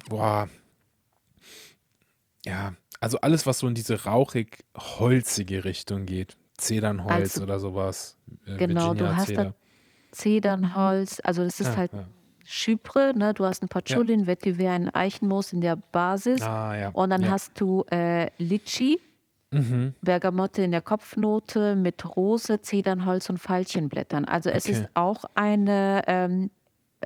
[0.08, 0.48] boah,
[2.44, 6.36] ja, also alles, was so in diese rauchig-holzige Richtung geht.
[6.56, 8.16] Zedernholz also, oder sowas.
[8.46, 9.44] Äh, genau, Virginia du hast Zeder.
[9.44, 9.54] da
[10.12, 12.06] Zedernholz, also das ist ja, halt ja.
[12.44, 13.34] Chypre, ne?
[13.34, 14.18] du hast ein Patchouli, ja.
[14.18, 16.88] ein Vetiver, ein Eichenmoos in der Basis ah, ja.
[16.90, 17.30] und dann ja.
[17.30, 18.98] hast du äh, Litchi,
[19.50, 19.94] mhm.
[20.00, 24.24] Bergamotte in der Kopfnote mit Rose, Zedernholz und Veilchenblättern.
[24.24, 24.72] Also es okay.
[24.72, 26.50] ist auch eine ähm,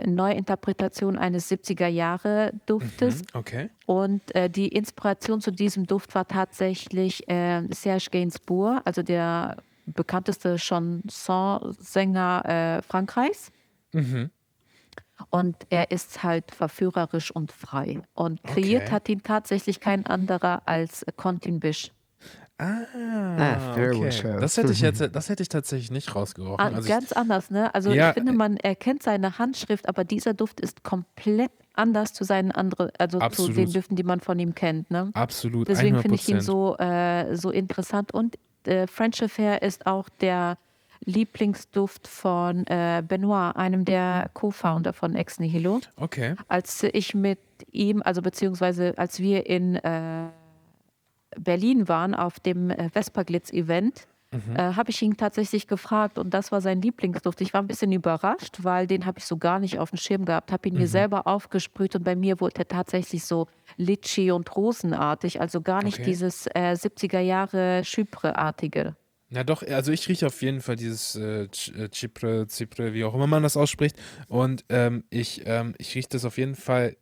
[0.06, 3.18] Neuinterpretation eines 70er Jahre Duftes.
[3.18, 3.70] Mhm, okay.
[3.86, 10.56] Und äh, die Inspiration zu diesem Duft war tatsächlich äh, Serge Gainsbourg, also der bekannteste
[10.56, 12.44] Chanson-Sänger
[12.78, 13.50] äh, Frankreichs.
[13.92, 14.30] Mhm.
[15.28, 18.00] Und er ist halt verführerisch und frei.
[18.14, 18.92] Und kreiert okay.
[18.92, 21.92] hat ihn tatsächlich kein anderer als Quentin Bisch.
[22.60, 22.86] Ah,
[23.38, 24.38] ah okay.
[24.38, 26.60] Das hätte ich jetzt, das hätte ich tatsächlich nicht rausgerochen.
[26.60, 27.74] Ah, also ganz ich, anders, ne?
[27.74, 32.24] Also ja, ich finde, man erkennt seine Handschrift, aber dieser Duft ist komplett anders zu
[32.24, 33.54] seinen anderen, also absolut.
[33.54, 35.10] zu den Düften, die man von ihm kennt, ne?
[35.14, 35.68] Absolut.
[35.68, 38.12] Deswegen finde ich ihn so, äh, so interessant.
[38.12, 38.36] Und
[38.66, 40.58] äh, French Affair ist auch der
[41.04, 45.80] Lieblingsduft von äh, Benoit, einem der Co-Founder von Ex Nihilo.
[45.96, 46.34] Okay.
[46.48, 47.38] Als ich mit
[47.72, 50.28] ihm, also beziehungsweise als wir in äh,
[51.38, 54.56] Berlin waren auf dem äh, Vesperglitz-Event, mhm.
[54.56, 57.40] äh, habe ich ihn tatsächlich gefragt und das war sein Lieblingsduft.
[57.40, 60.24] Ich war ein bisschen überrascht, weil den habe ich so gar nicht auf dem Schirm
[60.24, 60.80] gehabt, habe ihn mhm.
[60.80, 65.82] mir selber aufgesprüht und bei mir wurde er tatsächlich so Litschi und Rosenartig, also gar
[65.82, 66.10] nicht okay.
[66.10, 68.96] dieses äh, 70er Jahre Chypre-artige.
[69.32, 71.46] Ja, doch, also ich rieche auf jeden Fall dieses äh,
[71.92, 73.96] Chypre, Zypre, wie auch immer man das ausspricht.
[74.26, 76.96] Und ähm, ich, ähm, ich rieche das auf jeden Fall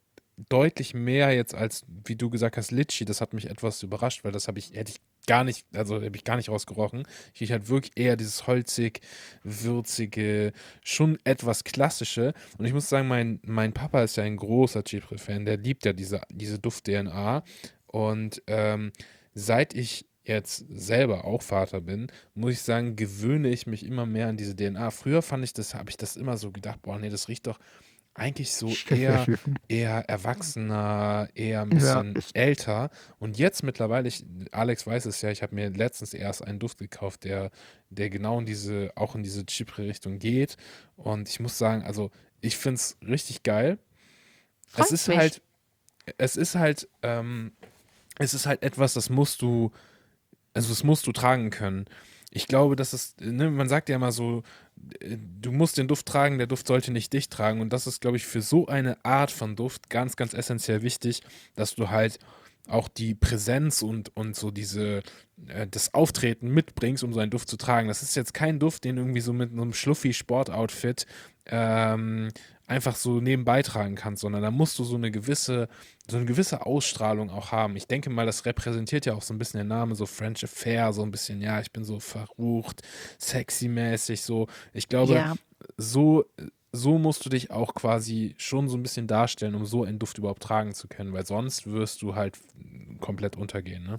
[0.49, 3.05] deutlich mehr jetzt als, wie du gesagt hast, Litchi.
[3.05, 6.17] Das hat mich etwas überrascht, weil das habe ich, hätte ich gar nicht, also habe
[6.17, 7.05] ich gar nicht rausgerochen.
[7.35, 9.01] Ich rieche halt wirklich eher dieses holzig,
[9.43, 12.33] würzige, schon etwas klassische.
[12.57, 15.93] Und ich muss sagen, mein, mein Papa ist ja ein großer Chipre-Fan, der liebt ja
[15.93, 17.43] diese, diese Duft-DNA.
[17.87, 18.93] Und ähm,
[19.35, 24.29] seit ich jetzt selber auch Vater bin, muss ich sagen, gewöhne ich mich immer mehr
[24.29, 24.91] an diese DNA.
[24.91, 27.59] Früher fand ich das, habe ich das immer so gedacht, boah, nee, das riecht doch
[28.19, 29.27] eigentlich so eher,
[29.69, 32.23] eher erwachsener, eher ein bisschen ja.
[32.35, 32.91] älter.
[33.19, 36.79] Und jetzt mittlerweile, ich, Alex weiß es ja, ich habe mir letztens erst einen Duft
[36.79, 37.51] gekauft, der,
[37.91, 40.57] der genau in diese, auch in diese Chipre-Richtung geht.
[40.97, 42.11] Und ich muss sagen, also
[42.41, 43.79] ich finde es richtig geil.
[44.67, 45.17] Freut es ist mich.
[45.17, 45.43] halt,
[46.19, 47.53] es ist halt, ähm,
[48.19, 49.71] es ist halt etwas, das musst du,
[50.55, 51.87] also das musst du tragen können
[52.31, 54.43] ich glaube, dass es, ne, man sagt ja immer so,
[55.41, 57.61] du musst den Duft tragen, der Duft sollte nicht dich tragen.
[57.61, 61.23] Und das ist, glaube ich, für so eine Art von Duft ganz, ganz essentiell wichtig,
[61.55, 62.19] dass du halt
[62.69, 65.03] auch die Präsenz und, und so diese,
[65.47, 67.89] äh, das Auftreten mitbringst, um so einen Duft zu tragen.
[67.89, 71.07] Das ist jetzt kein Duft, den irgendwie so mit einem schluffi Sportoutfit
[71.47, 72.29] ähm,
[72.69, 75.69] einfach so nebenbei tragen kannst, sondern da musst du so eine gewisse,
[76.09, 77.75] so eine gewisse Ausstrahlung auch haben.
[77.77, 80.93] Ich denke mal, das repräsentiert ja auch so ein bisschen der Name, so French Affair,
[80.93, 82.83] so ein bisschen, ja, ich bin so verrucht,
[83.19, 84.49] sexy-mäßig, so.
[84.75, 85.35] Ich glaube, ja.
[85.79, 86.27] so,
[86.71, 90.19] so musst du dich auch quasi schon so ein bisschen darstellen, um so einen Duft
[90.19, 92.39] überhaupt tragen zu können, weil sonst wirst du halt
[93.01, 93.97] komplett untergehen, ne?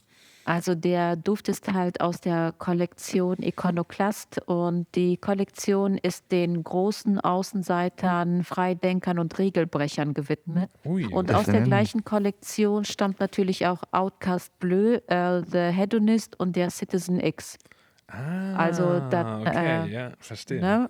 [0.49, 7.19] Also der Duft ist halt aus der Kollektion Iconoclast und die Kollektion ist den großen
[7.19, 10.71] Außenseitern, Freidenkern und Regelbrechern gewidmet.
[10.85, 16.55] Ui, und aus der gleichen Kollektion stammt natürlich auch Outcast Bleu, äh, The Hedonist und
[16.55, 17.59] der Citizen X.
[18.07, 20.61] Ah, also da, okay, äh, ja, verstehe.
[20.61, 20.89] Ne?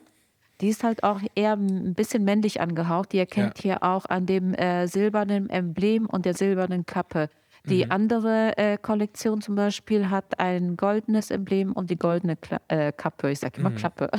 [0.62, 3.12] Die ist halt auch eher ein bisschen männlich angehaucht.
[3.12, 3.64] Die erkennt ja.
[3.64, 7.30] hier auch an dem äh, silbernen Emblem und der silbernen Kappe.
[7.66, 7.92] Die mhm.
[7.92, 13.32] andere äh, Kollektion zum Beispiel hat ein goldenes Emblem und die goldene Kla äh, Kappe.
[13.32, 13.76] Ich sage immer mhm.
[13.76, 14.10] Klappe.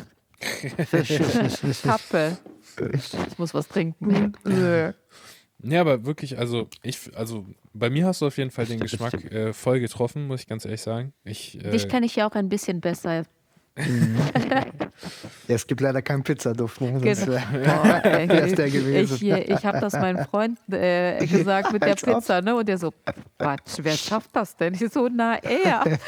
[1.83, 2.39] Kappe.
[2.93, 4.33] Ich muss was trinken.
[5.63, 9.25] ja, aber wirklich, also ich, also bei mir hast du auf jeden Fall den Geschmack
[9.33, 11.13] äh, voll getroffen, muss ich ganz ehrlich sagen.
[11.25, 13.25] Ich, äh, Dich kenne ich ja auch ein bisschen besser.
[15.49, 16.81] Ja, es gibt leider keinen Pizzaduft.
[16.81, 16.93] Ne?
[17.01, 17.27] Genau.
[17.65, 19.15] Boah, ey, der gewesen.
[19.17, 22.55] Ich, ich habe das meinem Freund äh, gesagt mit der Pizza, ne?
[22.55, 22.93] Und der so,
[23.39, 24.75] wer schafft das denn?
[24.75, 25.85] Ich so, na er.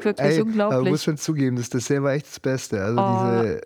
[0.00, 0.78] Wirklich ey, unglaublich.
[0.78, 2.82] Aber muss schon zugeben, das Dessert war echt das Beste.
[2.82, 3.42] Also oh.
[3.42, 3.60] diese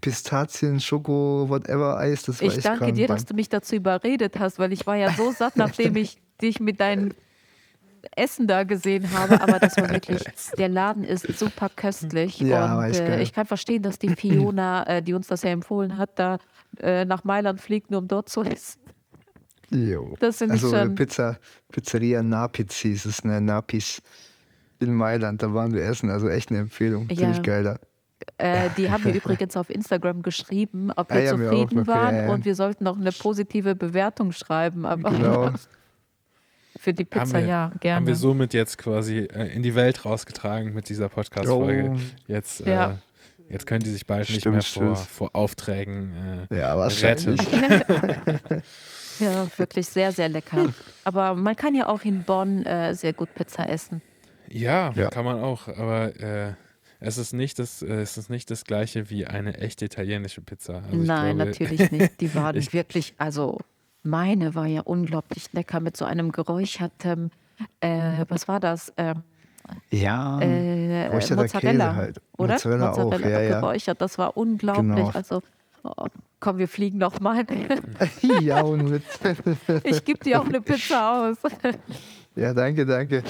[0.00, 4.58] Pistazien, Schoko, whatever Eis, das war Ich danke dir, dass du mich dazu überredet hast,
[4.58, 7.14] weil ich war ja so satt, nachdem ich dich mit deinen
[8.16, 10.22] Essen da gesehen habe, aber das war wirklich,
[10.58, 12.40] der Laden ist super köstlich.
[12.40, 15.96] Ja, und äh, ich kann verstehen, dass die Fiona, äh, die uns das ja empfohlen
[15.98, 16.38] hat, da
[16.80, 18.80] äh, nach Mailand fliegt, nur um dort zu essen.
[19.70, 20.14] Jo.
[20.20, 21.38] Das sind also schon Pizza,
[21.72, 23.40] Pizzeria Napiz hieß es, ne?
[23.40, 24.02] Napis
[24.80, 27.08] in Mailand, da waren wir essen, also echt eine Empfehlung.
[27.08, 27.16] Ja.
[27.16, 27.78] Ziemlich geil da.
[28.38, 32.14] Äh, die haben wir übrigens auf Instagram geschrieben, ob wir ah, ja, zufrieden wir waren
[32.14, 34.86] okay, ja, und wir sollten noch eine positive Bewertung schreiben.
[34.86, 35.52] Aber genau.
[36.84, 37.96] Für die Pizza, wir, ja, gerne.
[37.96, 41.92] Haben wir somit jetzt quasi äh, in die Welt rausgetragen mit dieser Podcast-Folge.
[41.94, 42.00] Oh.
[42.26, 42.90] Jetzt, ja.
[42.90, 42.94] äh,
[43.48, 47.36] jetzt können die sich bald stimmt, nicht mehr vor, vor, Aufträgen äh, ja, retten.
[49.18, 50.74] ja, wirklich sehr, sehr lecker.
[51.04, 54.02] Aber man kann ja auch in Bonn äh, sehr gut Pizza essen.
[54.50, 56.52] Ja, ja, kann man auch, aber äh,
[57.00, 60.82] es ist nicht das, äh, es ist nicht das gleiche wie eine echte italienische Pizza.
[60.84, 62.20] Also Nein, glaube, natürlich nicht.
[62.20, 63.58] Die waren ich, wirklich, also
[64.04, 67.30] meine war ja unglaublich lecker mit so einem geräucherten,
[67.80, 68.92] äh, was war das?
[68.96, 69.22] Ähm,
[69.90, 72.20] ja, äh, Mozzarella, halt.
[72.36, 72.54] Oder?
[72.54, 73.60] Mozzarella, Mozzarella auch, ja, ja.
[73.60, 74.00] geräuchert.
[74.00, 74.94] Das war unglaublich.
[74.94, 75.10] Genau.
[75.14, 75.42] Also,
[75.82, 76.06] oh,
[76.40, 77.46] komm, wir fliegen nochmal.
[78.40, 79.02] ja, und mit.
[79.84, 81.36] ich gebe dir auch eine Pizza aus.
[82.36, 83.22] ja, danke, danke.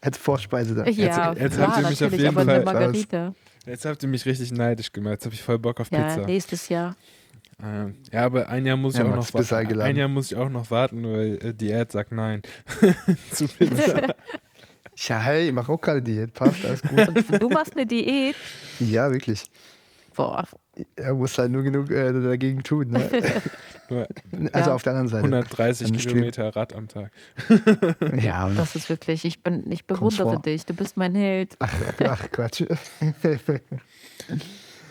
[0.00, 0.86] Als Vorspeise dann.
[0.92, 3.34] Ja, jetzt, jetzt habt ihr mich auf jeden Fall.
[3.66, 5.12] Jetzt habt ihr mich richtig neidisch gemacht.
[5.12, 6.26] Jetzt habe ich voll Bock auf ja, Pizza.
[6.26, 6.96] Nächstes Jahr.
[7.62, 9.80] Ähm, ja, aber ein Jahr muss ich auch noch warten.
[9.80, 12.42] Ein Jahr muss ich auch noch warten, weil äh, Diät sagt nein.
[13.32, 14.14] Zu Pizza.
[14.96, 16.34] Ja, hey, ich mache auch keine Diät.
[16.34, 17.42] Passt, alles gut.
[17.42, 18.36] Du machst eine Diät?
[18.80, 19.44] Ja, wirklich.
[20.14, 20.44] Boah.
[20.96, 22.88] Er muss halt nur genug äh, dagegen tun.
[22.88, 23.08] Ne?
[24.52, 24.74] also ja.
[24.74, 25.24] auf der anderen Seite.
[25.24, 27.10] 130 Kilometer Rad am Tag.
[28.20, 28.48] ja.
[28.50, 30.66] Das ist wirklich, ich, bin, ich bewundere dich.
[30.66, 31.56] Du bist mein Held.
[31.58, 31.72] Ach,
[32.04, 32.64] ach Quatsch.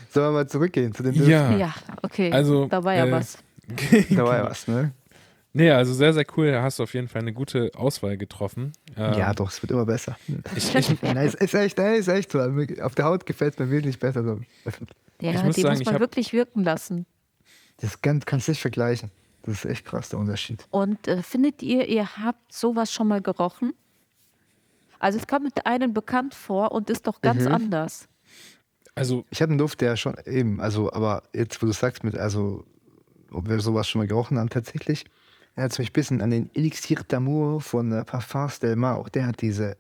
[0.10, 1.32] Sollen wir mal zurückgehen zu den Dürfen?
[1.32, 1.56] Ja.
[1.56, 2.32] ja, okay.
[2.32, 3.38] Also, da war ja äh, was.
[4.10, 4.92] da war ja was, ne?
[5.54, 6.52] Nee, also sehr, sehr cool.
[6.52, 8.74] Da hast du auf jeden Fall eine gute Auswahl getroffen.
[8.96, 10.18] Ähm, ja, doch, es wird immer besser.
[10.56, 12.40] Ich, ich, nein, es ist echt, nein, ist echt so.
[12.82, 14.24] Auf der Haut gefällt es mir wirklich besser.
[14.24, 14.40] So.
[15.22, 17.06] Ja, ich muss die sagen, muss man hab, wirklich wirken lassen.
[17.82, 19.12] Das kann, kannst du nicht vergleichen.
[19.44, 20.66] Das ist echt krass, der Unterschied.
[20.70, 23.74] Und äh, findet ihr, ihr habt sowas schon mal gerochen?
[25.00, 27.54] Also es kommt mit einem bekannt vor und ist doch ganz mhm.
[27.54, 28.08] anders.
[29.00, 32.18] Also ich habe einen Duft, der schon eben, also aber jetzt, wo du sagst, mit,
[32.18, 32.66] also
[33.32, 35.06] ob wir sowas schon mal gerochen haben, tatsächlich,
[35.56, 38.98] erinnert mich ein bisschen an den Elixir d'Amour von äh, Parfums Del Mar.
[38.98, 39.78] Auch der hat diese,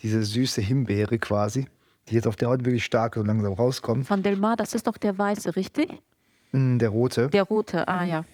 [0.00, 1.68] diese süße Himbeere quasi,
[2.08, 4.08] die jetzt auf der Haut wirklich stark so langsam rauskommt.
[4.08, 6.02] Von Del Mar, das ist doch der weiße, richtig?
[6.50, 7.28] Mm, der rote.
[7.28, 8.24] Der rote, ah ja.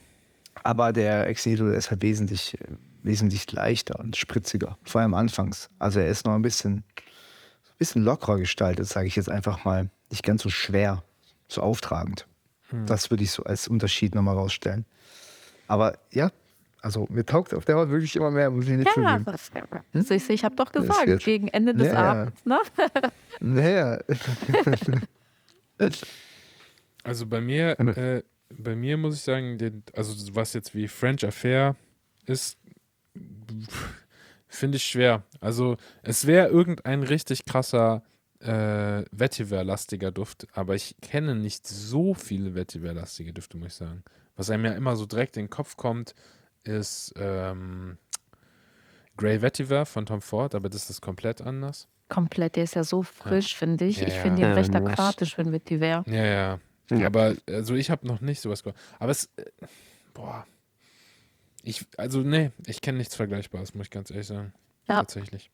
[0.62, 2.56] Aber der Exedo ist halt wesentlich,
[3.02, 5.68] wesentlich leichter und spritziger, vor allem anfangs.
[5.78, 9.90] Also er ist noch ein bisschen, ein bisschen lockerer gestaltet, sage ich jetzt einfach mal.
[10.10, 11.02] Nicht ganz so schwer,
[11.48, 12.26] so auftragend.
[12.70, 12.86] Hm.
[12.86, 14.84] Das würde ich so als Unterschied nochmal rausstellen.
[15.68, 16.30] Aber ja,
[16.82, 19.26] also mir taugt auf der Haut wirklich immer mehr, muss ich nicht ja, zugeben.
[19.92, 20.06] Hm?
[20.08, 22.12] Ich, ich habe doch gesagt, gegen Ende des naja.
[22.12, 22.60] Abends, ne?
[23.40, 23.98] naja.
[27.02, 28.22] also bei mir, äh,
[28.56, 31.74] bei mir muss ich sagen, den, also was jetzt wie French Affair
[32.26, 32.56] ist,
[34.46, 35.24] finde ich schwer.
[35.40, 38.02] Also es wäre irgendein richtig krasser
[38.40, 44.04] äh, Vetiver-lastiger Duft, aber ich kenne nicht so viele Vetiver-lastige Düfte, muss ich sagen.
[44.36, 46.14] Was einem ja immer so direkt in den Kopf kommt,
[46.64, 47.98] ist ähm,
[49.16, 51.88] Grey Vetiver von Tom Ford, aber das ist komplett anders.
[52.08, 53.58] Komplett, der ist ja so frisch, ja.
[53.58, 54.00] finde ich.
[54.00, 56.04] Ja, ich finde ihn recht aquatisch für Vetiver.
[56.06, 56.60] Ja, ja.
[56.90, 57.06] ja.
[57.06, 58.78] Aber also ich habe noch nicht sowas gehört.
[58.98, 59.44] Aber es, äh,
[60.14, 60.46] boah.
[61.62, 64.52] Ich, also nee, ich kenne nichts Vergleichbares, muss ich ganz ehrlich sagen.
[64.86, 64.96] Ja.
[64.96, 65.50] Tatsächlich.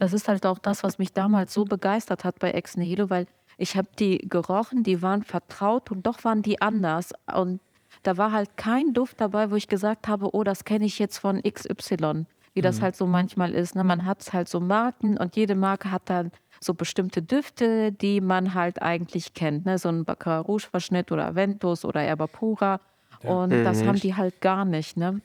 [0.00, 3.26] Das ist halt auch das, was mich damals so begeistert hat bei Ex Nihilo, weil
[3.58, 7.12] ich habe die gerochen, die waren vertraut und doch waren die anders.
[7.30, 7.60] Und
[8.02, 11.18] da war halt kein Duft dabei, wo ich gesagt habe, oh, das kenne ich jetzt
[11.18, 12.24] von XY,
[12.54, 12.82] wie das mhm.
[12.82, 13.76] halt so manchmal ist.
[13.76, 13.84] Ne?
[13.84, 16.32] Man hat halt so Marken und jede Marke hat dann
[16.62, 19.66] so bestimmte Düfte, die man halt eigentlich kennt.
[19.66, 19.76] Ne?
[19.76, 22.80] So ein Baccarat Rouge Verschnitt oder Ventus oder Erba Pura.
[23.22, 23.30] Ja.
[23.30, 23.64] Und mhm.
[23.64, 24.96] das haben die halt gar nicht.
[24.96, 25.20] Ne?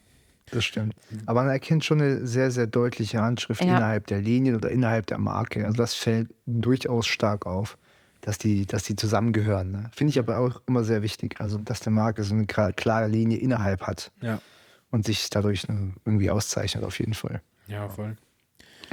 [0.52, 0.96] Das stimmt.
[1.26, 3.78] Aber man erkennt schon eine sehr, sehr deutliche Handschrift ja.
[3.78, 5.66] innerhalb der Linien oder innerhalb der Marke.
[5.66, 7.78] Also das fällt durchaus stark auf
[8.26, 9.72] dass die, dass die zusammengehören.
[9.72, 9.90] Ne?
[9.94, 11.40] Finde ich aber auch immer sehr wichtig.
[11.40, 14.12] Also, dass der Marke so eine klare Linie innerhalb hat.
[14.22, 14.42] Ja.
[14.90, 17.42] Und sich dadurch ne, irgendwie auszeichnet, auf jeden Fall.
[17.68, 18.16] Ja, voll.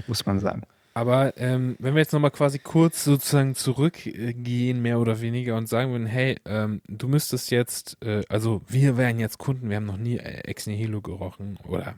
[0.07, 0.63] Muss man sagen.
[0.95, 5.91] Aber ähm, wenn wir jetzt nochmal quasi kurz sozusagen zurückgehen, mehr oder weniger, und sagen
[5.93, 9.97] würden, hey, ähm, du müsstest jetzt, äh, also wir wären jetzt Kunden, wir haben noch
[9.97, 11.95] nie äh, Ex Nihilo gerochen oder,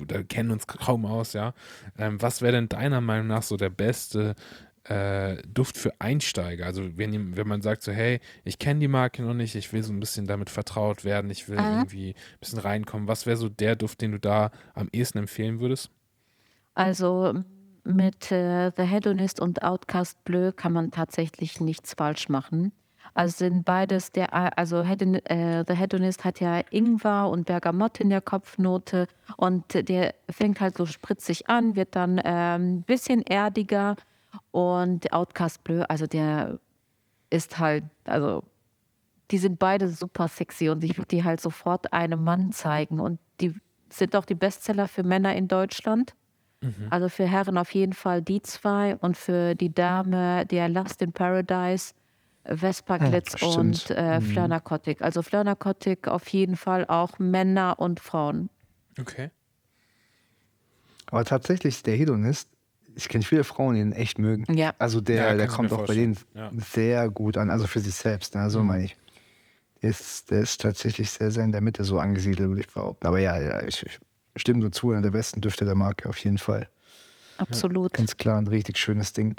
[0.00, 1.54] oder kennen uns kaum aus, ja.
[1.98, 4.36] Ähm, was wäre denn deiner Meinung nach so der beste
[4.88, 6.66] äh, Duft für Einsteiger.
[6.66, 9.82] Also wenn, wenn man sagt so, hey, ich kenne die Marke noch nicht, ich will
[9.82, 11.78] so ein bisschen damit vertraut werden, ich will Aha.
[11.78, 13.08] irgendwie ein bisschen reinkommen.
[13.08, 15.90] Was wäre so der Duft, den du da am ehesten empfehlen würdest?
[16.74, 17.42] Also
[17.86, 22.72] mit äh, The Hedonist und Outcast Bleu kann man tatsächlich nichts falsch machen.
[23.14, 28.10] Also sind beides der, also Hedon, äh, The Hedonist hat ja Ingwer und Bergamott in
[28.10, 29.06] der Kopfnote
[29.38, 33.96] und der fängt halt so spritzig an, wird dann ein ähm, bisschen erdiger
[34.50, 36.58] und Outcast Bleu, also der
[37.30, 38.42] ist halt, also
[39.30, 43.18] die sind beide super sexy und ich würde die halt sofort einem Mann zeigen und
[43.40, 43.54] die
[43.88, 46.14] sind auch die Bestseller für Männer in Deutschland.
[46.66, 46.88] Mhm.
[46.90, 51.12] Also für Herren auf jeden Fall die zwei und für die Dame der Last in
[51.12, 51.94] Paradise,
[52.44, 54.24] Vespa Glitz ja, und äh, mhm.
[54.24, 55.02] Fleur Narcotic.
[55.02, 58.50] Also Fleur Narcotic auf jeden Fall auch Männer und Frauen.
[59.00, 59.30] Okay.
[61.06, 62.48] Aber tatsächlich, der Hedonist,
[62.94, 64.52] ich kenne viele Frauen, die ihn echt mögen.
[64.56, 64.74] Ja.
[64.78, 66.50] Also der, ja, der kommt auch bei denen ja.
[66.56, 68.34] sehr gut an, also für sich selbst.
[68.34, 68.48] Ne?
[68.50, 68.66] So mhm.
[68.66, 68.96] meine ich.
[69.82, 73.06] Der ist, der ist tatsächlich sehr, sehr in der Mitte so angesiedelt, würde ich behaupten.
[73.06, 74.00] Aber ja, ja ich, ich
[74.36, 76.68] stimme so zu, einer der besten Düfte der Marke auf jeden Fall.
[77.38, 77.92] Absolut.
[77.92, 79.36] Ganz klar, ein richtig schönes Ding.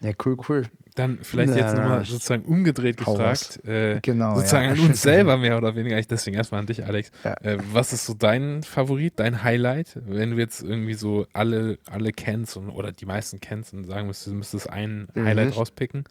[0.00, 0.66] Ja, cool, cool.
[0.94, 3.62] Dann vielleicht jetzt nochmal sozusagen umgedreht gefragt.
[3.66, 4.34] Äh, genau.
[4.36, 4.72] Sozusagen ja.
[4.72, 5.98] an uns selber mehr oder weniger.
[5.98, 7.10] Ich deswegen erstmal an dich, Alex.
[7.22, 7.34] Ja.
[7.42, 12.12] Äh, was ist so dein Favorit, dein Highlight, wenn du jetzt irgendwie so alle, alle
[12.12, 15.24] kennst und, oder die meisten kennst und sagen müsstest, du müsstest ein mhm.
[15.24, 16.04] Highlight rauspicken?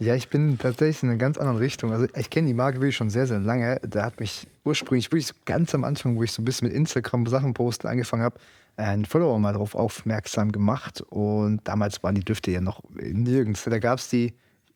[0.00, 1.92] Ja, ich bin tatsächlich in einer ganz anderen Richtung.
[1.92, 3.80] Also ich kenne die Marke wirklich schon sehr, sehr lange.
[3.82, 6.76] Da hat mich ursprünglich wirklich so ganz am Anfang, wo ich so ein bisschen mit
[6.76, 8.38] Instagram Sachen posten angefangen habe,
[8.76, 11.00] ein Follower mal darauf aufmerksam gemacht.
[11.00, 13.64] Und damals waren die Düfte ja noch nirgends.
[13.64, 14.34] Da gab es die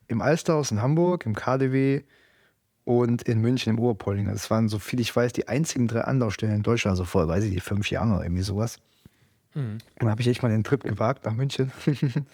[0.08, 2.02] im Alsterhaus in Hamburg, im KDW
[2.84, 4.26] und in München im Oberpolling.
[4.26, 7.44] Das waren, so viel ich weiß, die einzigen drei Anlaufstellen in Deutschland, also vor, weiß
[7.44, 8.78] ich nicht, fünf Jahren oder irgendwie sowas.
[9.54, 9.78] Mhm.
[10.00, 11.70] Dann habe ich echt mal den Trip gewagt nach München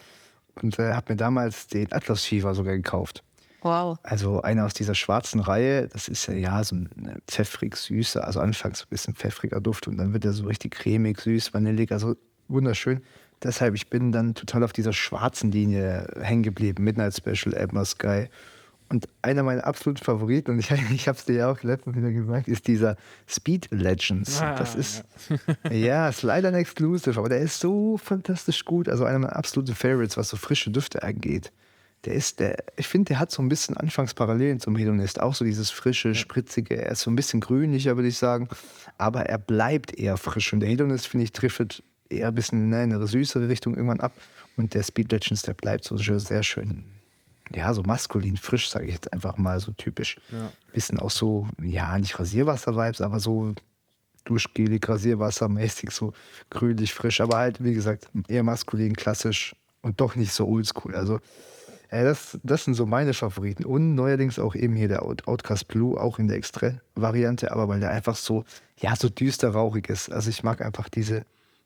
[0.61, 3.23] und äh, habe mir damals den Atlas Fever sogar gekauft.
[3.61, 3.97] Wow.
[4.03, 6.89] Also einer aus dieser schwarzen Reihe, das ist ja, ja so ein
[7.27, 11.19] pfeffrig süßer, also anfangs ein bisschen pfeffriger Duft und dann wird er so richtig cremig,
[11.19, 12.15] süß, vanillig, also
[12.47, 13.01] wunderschön.
[13.43, 18.27] Deshalb, ich bin dann total auf dieser schwarzen Linie hängen geblieben, Midnight Special, Edmar Sky.
[18.89, 22.11] Und einer meiner absoluten Favoriten, und ich, ich habe es dir ja auch letztens wieder
[22.11, 24.41] gesagt, ist dieser Speed Legends.
[24.41, 25.03] Ah, das ist,
[25.63, 25.71] ja.
[25.71, 28.89] ja, ist leider ein Exclusive, aber der ist so fantastisch gut.
[28.89, 31.51] Also einer meiner absoluten Favorites, was so frische Düfte angeht
[32.05, 35.21] der ist, der, ich finde, der hat so ein bisschen Anfangsparallelen zum Hedonist.
[35.21, 36.77] Auch so dieses frische, spritzige.
[36.77, 38.47] Er ist so ein bisschen grünlicher, würde ich sagen.
[38.97, 40.53] Aber er bleibt eher frisch.
[40.53, 44.13] Und der Hedonist, finde ich, trifft eher ein bisschen in eine süßere Richtung irgendwann ab.
[44.55, 46.85] Und der Speed Legends, der bleibt so sehr schön,
[47.53, 50.17] ja, so maskulin, frisch, sage ich jetzt einfach mal so typisch.
[50.31, 50.51] Ja.
[50.73, 53.53] Bisschen auch so, ja, nicht Rasierwasser-Vibes, aber so
[54.25, 56.13] duschgelig, Rasierwassermäßig, so
[56.49, 57.21] grünlich, frisch.
[57.21, 60.95] Aber halt, wie gesagt, eher maskulin, klassisch und doch nicht so oldschool.
[60.95, 61.19] Also
[61.91, 63.65] ja, das, das sind so meine Favoriten.
[63.65, 67.89] Und neuerdings auch eben hier der Outcast Blue, auch in der Extra-Variante, aber weil der
[67.89, 68.45] einfach so,
[68.77, 70.11] ja, so düster rauchig ist.
[70.11, 71.25] Also ich mag einfach diese,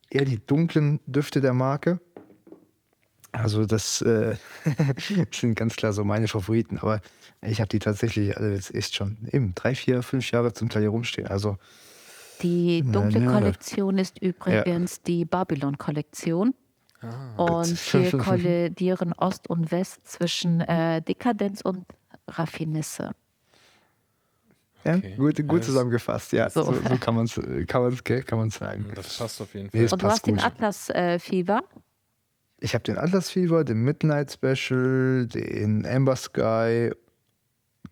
[0.10, 2.00] eher die dunklen Düfte der Marke.
[3.34, 4.36] Also das äh,
[5.32, 7.02] sind ganz klar so meine Favoriten, aber
[7.42, 10.84] ich habe die tatsächlich alle jetzt echt schon eben drei, vier, fünf Jahre zum Teil
[10.84, 11.28] hier rumstehen.
[11.28, 11.58] Also
[12.42, 15.02] die dunkle Kollektion ist übrigens ja.
[15.08, 16.54] die Babylon-Kollektion.
[17.02, 21.86] Ah, und hier kollidieren Ost und West zwischen äh, Dekadenz und
[22.28, 23.12] Raffinisse.
[24.86, 25.16] Ja, okay.
[25.16, 26.50] gut, gut zusammengefasst, ja.
[26.50, 27.36] So, so, so kann man es
[27.68, 28.86] kann man's, kann man's sagen.
[28.94, 29.82] Das passt auf jeden Fall.
[29.82, 30.36] Nee, und du hast gut.
[30.36, 31.20] den Atlas äh?
[32.64, 36.92] Ich habe den Atlas Fever, den Midnight Special, den Amber Sky,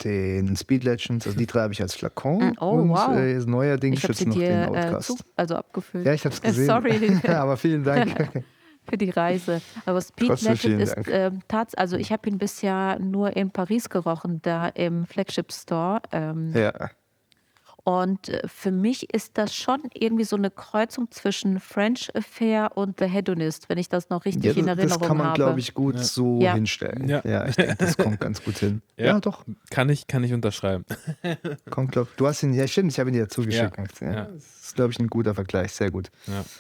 [0.02, 1.28] den Speed Legends.
[1.28, 2.52] Also die drei habe ich als Flakon.
[2.52, 3.10] Mm, oh, und wow.
[3.18, 5.10] äh, neuerdings jetzt noch dir, den Outcast.
[5.10, 6.06] Äh, zu, also abgefüllt.
[6.06, 6.68] Ja, ich habe es gesehen.
[6.68, 7.20] sorry.
[7.28, 8.44] Aber vielen Dank.
[8.90, 9.62] für die Reise.
[9.86, 14.42] Aber Speed Legend ist äh, tatsächlich, also ich habe ihn bisher nur in Paris gerochen,
[14.42, 16.02] da im Flagship Store.
[16.14, 16.72] Ähm, ja.
[17.84, 23.00] Und äh, für mich ist das schon irgendwie so eine Kreuzung zwischen French Affair und
[23.00, 25.00] The Hedonist, wenn ich das noch richtig ja, das, in Erinnerung habe.
[25.00, 26.04] Das kann man, glaube ich, gut ja.
[26.04, 26.54] so ja.
[26.54, 27.08] hinstellen.
[27.08, 27.22] Ja.
[27.24, 28.82] ja, ich denke, das kommt ganz gut hin.
[28.98, 29.46] Ja, doch.
[29.72, 30.86] Kann ich, kann ich unterschreiben.
[31.72, 33.76] kommt, glaub, du hast ihn, ja stimmt, ich habe ihn dir zugeschickt.
[34.00, 34.26] Ja.
[34.26, 36.12] Das ist, glaube ich, ein guter Vergleich, sehr gut.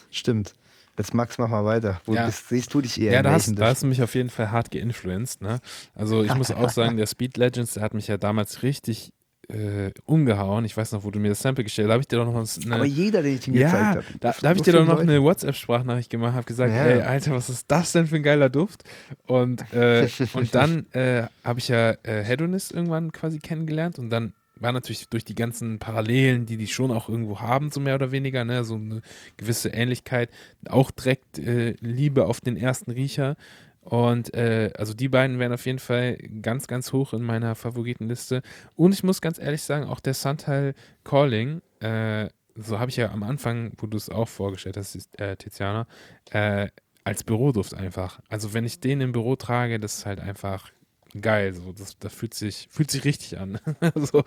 [0.09, 0.55] Stimmt.
[0.97, 2.01] Jetzt Max, mach mal weiter.
[2.05, 2.27] Wo ja.
[2.27, 3.13] bist, siehst du dich eher?
[3.13, 5.41] Ja, da hast, da hast du mich auf jeden Fall hart geinfluenced.
[5.41, 5.59] Ne?
[5.95, 9.11] Also ich muss auch sagen, der Speed Legends, der hat mich ja damals richtig
[9.49, 10.65] äh, umgehauen.
[10.65, 11.89] Ich weiß noch, wo du mir das Sample gestellt hast.
[11.89, 14.05] Da habe ich dir doch noch eine, Aber jeder, den ich ihm ja, gezeigt habe.
[14.19, 15.11] Da, da habe ich dir doch noch Leute.
[15.11, 16.83] eine WhatsApp-Sprachnachricht gemacht, habe gesagt, ja.
[16.83, 18.83] ey, Alter, was ist das denn für ein geiler Duft?
[19.27, 24.33] Und, äh, und dann äh, habe ich ja äh, Hedonist irgendwann quasi kennengelernt und dann
[24.61, 28.11] war natürlich durch die ganzen Parallelen, die die schon auch irgendwo haben, so mehr oder
[28.11, 29.01] weniger, ne, so eine
[29.37, 30.29] gewisse Ähnlichkeit,
[30.69, 33.35] auch direkt äh, Liebe auf den ersten Riecher.
[33.81, 38.41] Und äh, also die beiden wären auf jeden Fall ganz, ganz hoch in meiner Favoritenliste.
[38.75, 43.11] Und ich muss ganz ehrlich sagen, auch der Sunteil Calling, äh, so habe ich ja
[43.11, 45.87] am Anfang, wo du es auch vorgestellt hast, äh, Tiziana,
[46.31, 46.67] äh,
[47.03, 48.19] als Büroduft einfach.
[48.29, 50.71] Also wenn ich den im Büro trage, das ist halt einfach
[51.19, 51.53] geil.
[51.53, 53.59] So, das, das fühlt sich, fühlt sich richtig an.
[53.95, 54.23] so,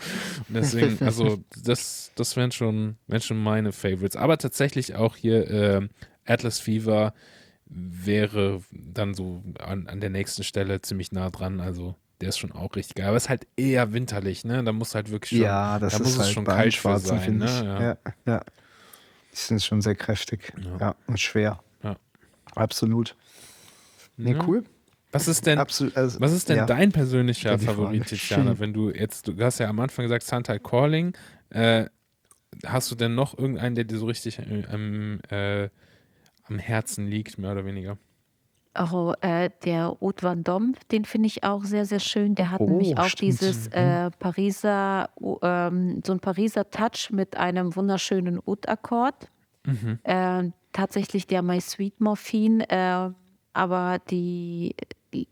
[0.49, 4.17] deswegen, also das, das wären schon, wären schon meine Favorites.
[4.17, 5.89] Aber tatsächlich auch hier äh,
[6.25, 7.15] Atlas Fever
[7.75, 11.61] wäre dann so an, an der nächsten Stelle ziemlich nah dran.
[11.61, 13.09] Also der ist schon auch richtig geil.
[13.09, 14.63] Aber es ist halt eher winterlich, ne?
[14.63, 16.99] Da muss halt wirklich schon, ja, das da ist muss halt es schon kalt für
[16.99, 17.39] sein.
[17.39, 17.47] Ne?
[17.47, 17.83] Ja.
[17.83, 17.97] ja,
[18.27, 18.41] ja.
[19.33, 20.53] Die sind schon sehr kräftig.
[20.63, 21.61] Ja, ja und schwer.
[21.83, 21.97] Ja.
[22.55, 23.17] Absolut.
[24.17, 24.65] Nee, cool.
[25.11, 26.67] Was ist denn, Absolut, also, was ist denn ja.
[26.67, 28.59] dein persönlicher Favorit, Tiziana?
[28.59, 31.17] Wenn du jetzt, du hast ja am Anfang gesagt, Santa Calling.
[31.51, 31.87] Äh,
[32.67, 35.69] hast du denn noch irgendeinen, der dir so richtig ähm, äh,
[36.45, 37.99] am Herzen liegt, mehr oder weniger?
[38.77, 42.35] Oh, äh, der Haute Van Dom, den finde ich auch sehr, sehr schön.
[42.35, 43.33] Der hat oh, nämlich auch stimmt.
[43.33, 43.75] dieses mhm.
[43.75, 45.11] äh, Pariser,
[45.43, 49.31] ähm, so ein Pariser Touch mit einem wunderschönen Oud-Akkord.
[49.65, 50.01] Mhm.
[50.03, 53.11] Äh, tatsächlich der My Sweet Morphine, äh,
[53.53, 54.75] aber die,
[55.13, 55.29] die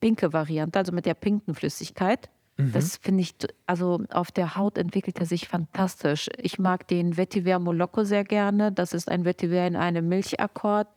[0.00, 2.30] pinke Variante, also mit der pinken Flüssigkeit.
[2.56, 2.72] Mhm.
[2.72, 3.34] Das finde ich,
[3.66, 6.28] also auf der Haut entwickelt er sich fantastisch.
[6.38, 8.72] Ich mag den Vetiver Moloko sehr gerne.
[8.72, 10.88] Das ist ein Vetiver in einem Milchakkord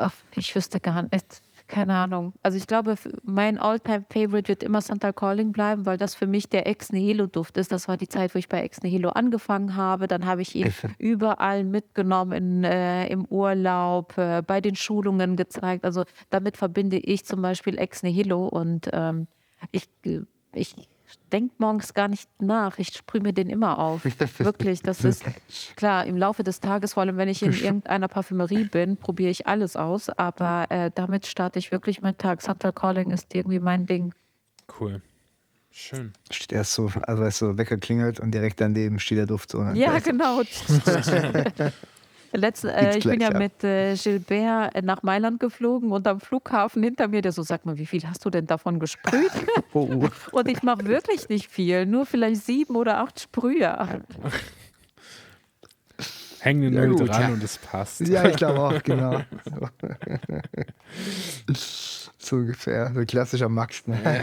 [0.00, 1.42] Ach, ich wüsste gar nicht.
[1.66, 2.32] Keine Ahnung.
[2.42, 6.66] Also ich glaube, mein All-Time-Favorite wird immer Santa Calling bleiben, weil das für mich der
[6.66, 7.70] Ex Nihilo-Duft ist.
[7.70, 10.08] Das war die Zeit, wo ich bei Ex Nihilo angefangen habe.
[10.08, 15.84] Dann habe ich ihn überall mitgenommen, in, äh, im Urlaub, äh, bei den Schulungen gezeigt.
[15.84, 19.28] Also damit verbinde ich zum Beispiel Ex Nihilo und ähm,
[19.70, 19.88] ich,
[20.52, 20.74] ich
[21.32, 22.78] denke morgens gar nicht nach.
[22.78, 24.04] Ich sprühe mir den immer auf.
[24.38, 25.24] Wirklich, das ist
[25.76, 29.46] klar, im Laufe des Tages, vor allem wenn ich in irgendeiner Parfümerie bin, probiere ich
[29.46, 30.08] alles aus.
[30.08, 32.42] Aber äh, damit starte ich wirklich meinen Tag.
[32.42, 34.14] Santa Calling ist irgendwie mein Ding.
[34.80, 35.02] Cool.
[35.72, 36.12] Schön.
[36.30, 39.62] Steht erst so, also weißt du, Wecker klingelt und direkt daneben steht der Duft so.
[39.62, 39.78] Ne?
[39.78, 40.42] Ja, genau.
[42.32, 43.38] Letzte, äh, ich bin ja, ja.
[43.38, 47.76] mit äh, Gilbert nach Mailand geflogen und am Flughafen hinter mir, der so sagt mal,
[47.76, 49.30] wie viel hast du denn davon gesprüht?
[49.72, 50.08] Oh, oh.
[50.36, 53.76] und ich mache wirklich nicht viel, nur vielleicht sieben oder acht Sprühe.
[56.40, 57.28] Hängen nur ja, mit dran ja.
[57.28, 58.00] und es passt.
[58.00, 59.20] Ja, ich glaube auch, genau.
[62.22, 62.90] So ungefähr.
[62.92, 63.86] So ein klassischer Max.
[63.86, 63.98] Ne?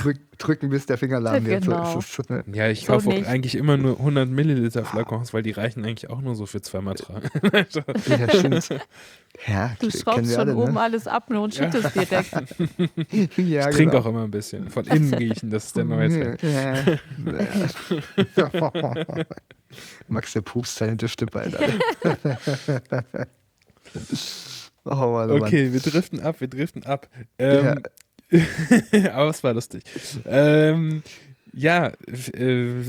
[0.00, 1.64] Drück, drücken, bis der Finger lahm wird.
[1.64, 2.00] Genau.
[2.00, 2.44] So ne?
[2.52, 6.10] Ja, ich kaufe so auch eigentlich immer nur 100 Milliliter Flakons, weil die reichen eigentlich
[6.10, 7.28] auch nur so für zweimal tragen.
[8.06, 8.68] ja, stimmt.
[9.46, 10.80] Ja, du schraubst schon alle, oben ne?
[10.80, 12.32] alles ab und schüttest dir direkt.
[13.36, 13.98] ja, ich trinke genau.
[13.98, 14.70] auch immer ein bisschen.
[14.70, 17.00] Von innen riechen, das ist der neue Trend.
[20.08, 21.56] Max, der pupst seine Düfte bald,
[24.84, 27.08] Oh, Mann, oh okay, wir driften ab, wir driften ab.
[27.38, 27.80] Ähm,
[28.30, 28.40] ja.
[29.12, 29.82] aber es war lustig.
[30.26, 31.02] Ähm,
[31.52, 31.92] ja,
[32.36, 32.80] äh,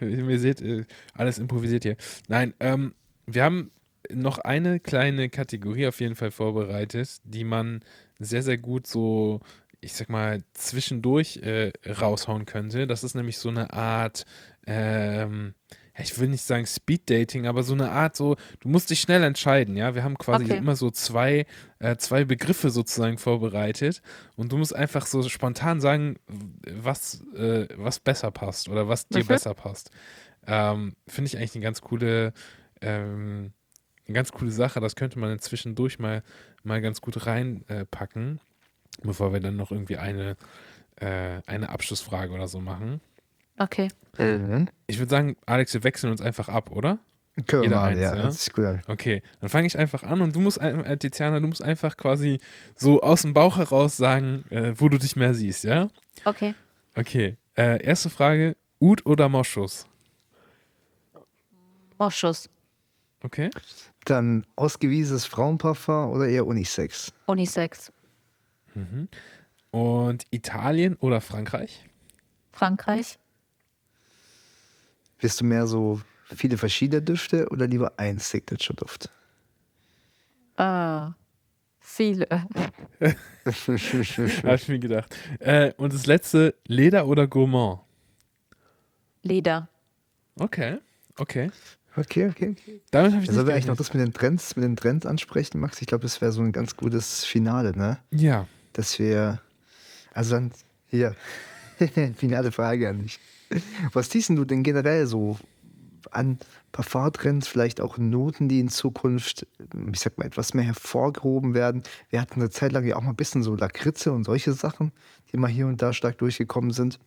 [0.00, 1.96] ihr seht, äh, alles improvisiert hier.
[2.28, 2.94] Nein, ähm,
[3.26, 3.70] wir haben
[4.10, 7.80] noch eine kleine Kategorie auf jeden Fall vorbereitet, die man
[8.18, 9.40] sehr, sehr gut so,
[9.80, 12.86] ich sag mal, zwischendurch äh, raushauen könnte.
[12.86, 14.24] Das ist nämlich so eine Art,
[14.66, 15.54] ähm,
[15.96, 19.22] ich will nicht sagen Speed Dating, aber so eine Art so, du musst dich schnell
[19.22, 19.94] entscheiden, ja.
[19.94, 20.56] Wir haben quasi okay.
[20.56, 21.46] immer so zwei,
[21.78, 24.02] äh, zwei Begriffe sozusagen vorbereitet
[24.34, 26.16] und du musst einfach so spontan sagen,
[26.68, 29.28] was, äh, was besser passt oder was dir mhm.
[29.28, 29.90] besser passt.
[30.46, 32.32] Ähm, Finde ich eigentlich eine ganz coole,
[32.80, 33.52] ähm,
[34.06, 34.80] eine ganz coole Sache.
[34.80, 36.22] Das könnte man zwischendurch mal,
[36.64, 40.36] mal ganz gut reinpacken, äh, bevor wir dann noch irgendwie eine,
[40.96, 43.00] äh, eine Abschlussfrage oder so machen.
[43.58, 43.88] Okay.
[44.18, 44.68] Mhm.
[44.86, 46.98] Ich würde sagen, Alex, wir wechseln uns einfach ab, oder?
[47.46, 48.22] Können Jeder wir eins, ja, ja?
[48.22, 48.78] Das ist gut.
[48.86, 52.38] Okay, dann fange ich einfach an und du musst, äh, Tiziana, du musst einfach quasi
[52.76, 55.88] so aus dem Bauch heraus sagen, äh, wo du dich mehr siehst, ja?
[56.24, 56.54] Okay.
[56.94, 59.86] Okay, äh, erste Frage, Ud oder Moschus?
[61.98, 62.48] Moschus.
[63.24, 63.50] Okay.
[64.04, 67.12] Dann ausgewiesenes Frauenparfum oder eher Unisex?
[67.26, 67.92] Unisex.
[68.74, 69.08] Mhm.
[69.72, 71.88] Und Italien oder Frankreich?
[72.52, 73.18] Frankreich.
[75.24, 76.02] Bist du mehr so
[76.36, 79.08] viele verschiedene Düfte oder lieber ein Signature-Duft?
[80.58, 81.14] Ah,
[81.80, 82.28] viele.
[83.00, 85.16] Habe ich mir gedacht.
[85.38, 87.80] Äh, und das letzte, Leder oder Gourmand?
[89.22, 89.66] Leder.
[90.38, 90.80] Okay,
[91.16, 91.50] okay.
[91.96, 92.82] Okay, okay, okay.
[92.90, 95.58] Damit habe ich Sollen wir eigentlich noch das mit den Trends, mit den Trends ansprechen,
[95.58, 95.80] Max?
[95.80, 97.96] Ich glaube, das wäre so ein ganz gutes Finale, ne?
[98.10, 98.46] Ja.
[98.74, 99.40] Dass wir,
[100.12, 100.52] also dann,
[100.88, 101.16] hier,
[102.18, 103.18] finale Frage an dich.
[103.92, 105.38] Was siehst du denn generell so
[106.10, 106.38] an
[106.72, 109.46] Parfumtrends, vielleicht auch Noten, die in Zukunft,
[109.92, 111.82] ich sag mal, etwas mehr hervorgehoben werden?
[112.10, 114.92] Wir hatten eine Zeit lang ja auch mal ein bisschen so Lakritze und solche Sachen,
[115.32, 116.98] die mal hier und da stark durchgekommen sind.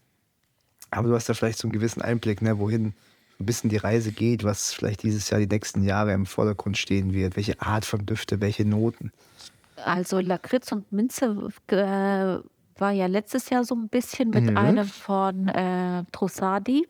[0.90, 2.94] Aber du hast da vielleicht so einen gewissen Einblick, ne, wohin
[3.40, 7.14] ein bisschen die Reise geht, was vielleicht dieses Jahr die nächsten Jahre im Vordergrund stehen
[7.14, 9.12] wird, welche Art von Düfte, welche Noten.
[9.86, 12.38] Also Lakritz und Minze äh,
[12.80, 14.58] war ja letztes Jahr so ein bisschen mit mhm.
[14.58, 16.88] einem von äh, Trossardi.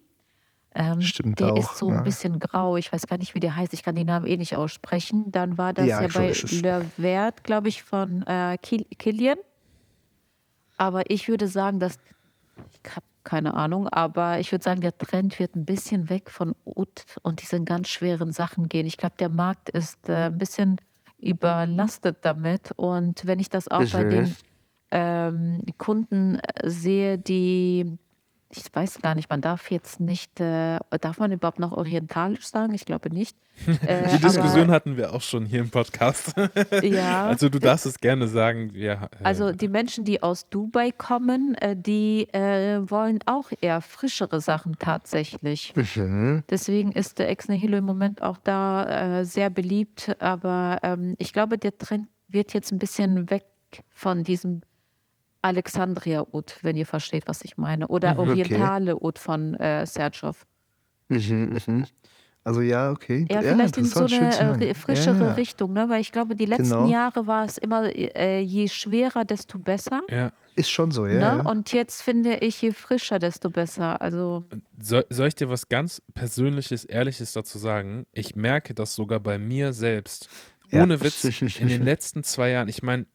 [0.75, 1.97] Ähm, Stimmt der auch, ist so ja.
[1.97, 2.77] ein bisschen grau.
[2.77, 3.73] Ich weiß gar nicht, wie der heißt.
[3.73, 5.31] Ich kann den Namen eh nicht aussprechen.
[5.31, 9.37] Dann war das ja, ja bei Le Vert, glaube ich, von äh, Killian.
[10.77, 11.97] Aber ich würde sagen, dass
[12.71, 13.89] ich habe keine Ahnung.
[13.89, 17.89] Aber ich würde sagen, der Trend wird ein bisschen weg von Oud und diesen ganz
[17.89, 18.85] schweren Sachen gehen.
[18.85, 20.77] Ich glaube, der Markt ist äh, ein bisschen
[21.19, 22.71] überlastet damit.
[22.75, 24.35] Und wenn ich das auch ich bei den
[24.91, 27.97] ähm, Kunden äh, sehe, die
[28.49, 32.73] ich weiß gar nicht, man darf jetzt nicht, äh, darf man überhaupt noch orientalisch sagen?
[32.73, 33.35] Ich glaube nicht.
[33.87, 36.33] Äh, die Diskussion aber, hatten wir auch schon hier im Podcast.
[36.83, 37.25] ja.
[37.25, 38.71] Also du darfst es gerne sagen.
[38.75, 43.81] Ja, äh, also die Menschen, die aus Dubai kommen, äh, die äh, wollen auch eher
[43.81, 45.73] frischere Sachen tatsächlich.
[45.75, 46.43] Mhm.
[46.49, 50.15] Deswegen ist der Ex Nihilo im Moment auch da äh, sehr beliebt.
[50.19, 53.45] Aber ähm, ich glaube, der Trend wird jetzt ein bisschen weg
[53.89, 54.61] von diesem
[55.41, 57.87] Alexandria Ud, wenn ihr versteht, was ich meine.
[57.87, 59.05] Oder mhm, Orientale okay.
[59.05, 60.45] Ud von äh, Sertschov.
[61.09, 61.85] Mhm, mhm.
[62.47, 63.25] Also ja, okay.
[63.29, 65.33] Ja, ja vielleicht in so eine äh, frischere ja, ja.
[65.33, 65.89] Richtung, ne?
[65.89, 66.87] weil ich glaube, die letzten genau.
[66.87, 70.01] Jahre war es immer, äh, je schwerer, desto besser.
[70.09, 70.31] Ja.
[70.55, 71.43] Ist schon so, ja, ne?
[71.43, 74.01] Und jetzt finde ich, je frischer, desto besser.
[74.01, 74.45] Also
[74.81, 78.07] soll, soll ich dir was ganz Persönliches, Ehrliches dazu sagen?
[78.13, 80.29] Ich merke das sogar bei mir selbst.
[80.71, 81.01] Ohne ja.
[81.01, 81.23] Witz,
[81.59, 83.05] in den letzten zwei Jahren, ich meine,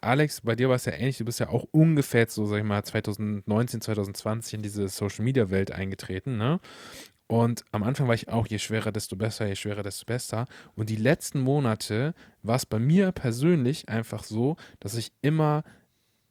[0.00, 2.64] Alex, bei dir war es ja ähnlich, du bist ja auch ungefähr so, sag ich
[2.64, 6.60] mal, 2019, 2020 in diese Social-Media-Welt eingetreten, ne?
[7.26, 10.46] Und am Anfang war ich auch, je schwerer, desto besser, je schwerer, desto besser.
[10.76, 15.62] Und die letzten Monate war es bei mir persönlich einfach so, dass ich immer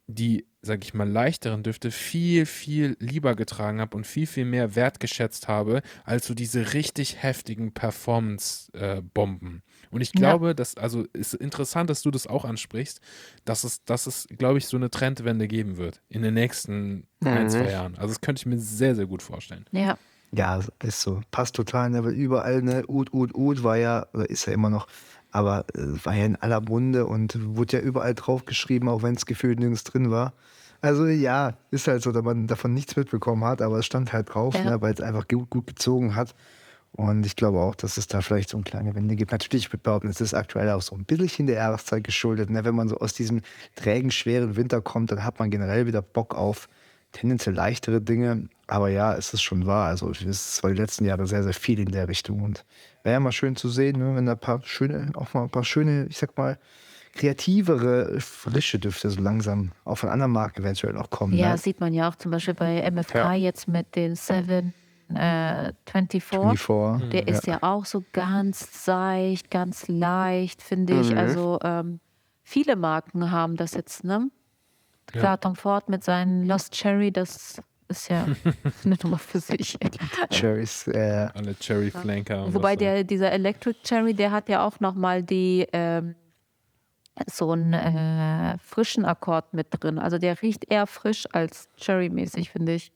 [0.08, 4.74] die, sag ich mal, leichteren Düfte viel, viel lieber getragen habe und viel, viel mehr
[4.74, 9.62] wertgeschätzt habe, als so diese richtig heftigen Performance-Bomben.
[9.90, 10.54] Und ich glaube, ja.
[10.54, 13.00] dass, also ist interessant, dass du das auch ansprichst,
[13.44, 17.28] dass es, dass es, glaube ich, so eine Trendwende geben wird in den nächsten mhm.
[17.28, 17.94] ein, zwei Jahren.
[17.96, 19.64] Also das könnte ich mir sehr, sehr gut vorstellen.
[19.72, 19.96] Ja.
[20.30, 21.22] Ja, ist so.
[21.30, 22.04] Passt total, ne?
[22.04, 24.86] weil überall, ne, Ud, Ud, Ud war ja, oder ist ja immer noch
[25.30, 29.26] aber äh, war ja in aller Munde und wurde ja überall draufgeschrieben, auch wenn es
[29.26, 30.32] gefühlt nirgends drin war.
[30.80, 34.32] Also ja, ist halt so, dass man davon nichts mitbekommen hat, aber es stand halt
[34.32, 34.64] drauf, ja.
[34.64, 36.34] ne, weil es einfach gut, gut gezogen hat.
[36.98, 39.30] Und ich glaube auch, dass es da vielleicht so eine kleine Wende gibt.
[39.30, 42.50] Natürlich, ich würde behaupten, es ist aktuell auch so ein bisschen der Jahreszeit geschuldet.
[42.50, 42.64] Ne?
[42.64, 43.42] Wenn man so aus diesem
[43.76, 46.68] trägen, schweren Winter kommt, dann hat man generell wieder Bock auf
[47.12, 48.48] tendenziell leichtere Dinge.
[48.66, 49.86] Aber ja, es ist schon wahr.
[49.86, 52.42] Also es war die letzten Jahre sehr, sehr viel in der Richtung.
[52.42, 52.64] Und
[53.04, 55.50] wäre ja mal schön zu sehen, ne, wenn da ein paar schöne, auch mal ein
[55.50, 56.58] paar schöne, ich sag mal,
[57.14, 61.34] kreativere, frische Düfte so langsam auch von anderen Marken eventuell auch kommen.
[61.34, 61.58] Ja, ne?
[61.58, 63.34] sieht man ja auch zum Beispiel bei MFK ja.
[63.34, 64.74] jetzt mit den Seven.
[65.14, 66.60] Äh, 24.
[66.60, 67.10] 24.
[67.10, 67.58] Der ist ja.
[67.62, 71.10] auch so ganz seicht, ganz leicht, finde ich.
[71.10, 71.18] Mhm.
[71.18, 72.00] Also ähm,
[72.42, 74.30] viele Marken haben das jetzt, ne?
[75.14, 75.20] Ja.
[75.20, 78.26] Klar, Tom Ford mit seinen Lost Cherry, das ist ja
[78.84, 79.78] eine Nummer für sich.
[80.30, 81.28] Cherries, äh.
[81.34, 82.52] Alle Cherry Flanker.
[82.52, 86.14] Wobei der, dieser Electric Cherry, der hat ja auch nochmal die ähm,
[87.26, 89.98] so einen äh, frischen Akkord mit drin.
[89.98, 92.92] Also der riecht eher frisch als Cherry-mäßig, finde ich.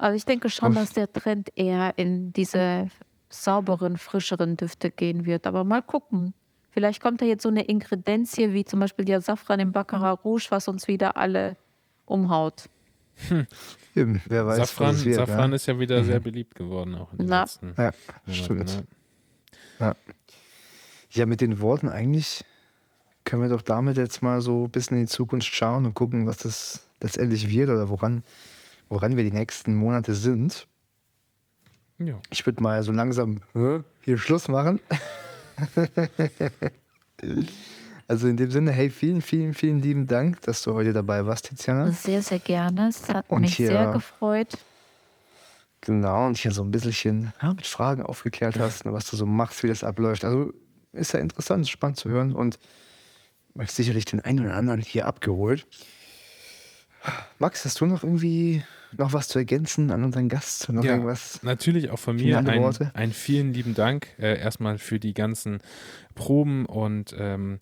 [0.00, 2.88] Also ich denke schon, dass der Trend eher in diese
[3.28, 5.46] sauberen, frischeren Düfte gehen wird.
[5.46, 6.32] Aber mal gucken.
[6.70, 10.46] Vielleicht kommt da jetzt so eine Ingredienzie wie zum Beispiel der Safran im Baccarat Rouge,
[10.48, 11.56] was uns wieder alle
[12.06, 12.70] umhaut.
[13.28, 13.46] Hm.
[13.94, 15.56] Eben, wer weiß, Safran, wird, Safran ja?
[15.56, 16.06] ist ja wieder mhm.
[16.06, 17.42] sehr beliebt geworden, auch in den Na.
[17.42, 17.92] letzten Ja,
[18.26, 18.76] stimmt.
[18.76, 18.84] Ne?
[19.80, 19.94] Ja.
[21.10, 22.42] ja, mit den Worten eigentlich
[23.24, 26.26] können wir doch damit jetzt mal so ein bisschen in die Zukunft schauen und gucken,
[26.26, 28.22] was das letztendlich wird oder woran,
[28.90, 30.66] woran wir die nächsten Monate sind.
[31.98, 32.20] Ja.
[32.30, 33.40] Ich würde mal so langsam
[34.02, 34.80] hier Schluss machen.
[38.08, 41.48] Also in dem Sinne, hey, vielen, vielen, vielen lieben Dank, dass du heute dabei warst,
[41.48, 41.92] Tiziana.
[41.92, 42.88] Sehr, sehr gerne.
[42.88, 44.58] Es hat und mich hier, sehr gefreut.
[45.80, 49.62] Genau, und hier so ein bisschen ja, mit Fragen aufgeklärt hast, was du so machst,
[49.62, 50.24] wie das abläuft.
[50.24, 50.52] Also
[50.92, 52.58] ist ja interessant, spannend zu hören und
[53.66, 55.68] sicherlich den einen oder anderen hier abgeholt.
[57.38, 58.64] Max, hast du noch irgendwie
[58.96, 60.68] noch was zu ergänzen an unseren Gast?
[60.70, 61.42] Noch ja, irgendwas?
[61.42, 65.60] Natürlich auch von mir ein, ein, vielen lieben Dank äh, erstmal für die ganzen
[66.14, 67.58] Proben und ähm,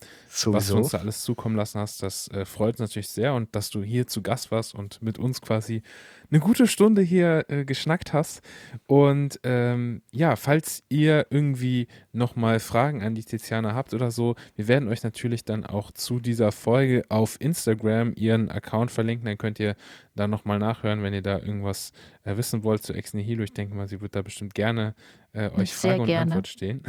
[0.46, 2.02] was du uns da alles zukommen lassen hast.
[2.02, 5.18] Das äh, freut uns natürlich sehr und dass du hier zu Gast warst und mit
[5.18, 5.82] uns quasi
[6.30, 8.42] eine gute Stunde hier äh, geschnackt hast.
[8.86, 14.68] Und ähm, ja, falls ihr irgendwie nochmal Fragen an die Tiziana habt oder so, wir
[14.68, 19.26] werden euch natürlich dann auch zu dieser Folge auf Instagram ihren Account verlinken.
[19.26, 19.76] Dann könnt ihr
[20.14, 21.92] da nochmal nachhören, wenn ihr da irgendwas
[22.24, 23.42] äh, wissen wollt zu Ex Nihilo.
[23.42, 24.94] Ich denke mal, sie wird da bestimmt gerne
[25.38, 26.22] äh, euch Sehr Frage und gerne.
[26.32, 26.82] Antwort stehen.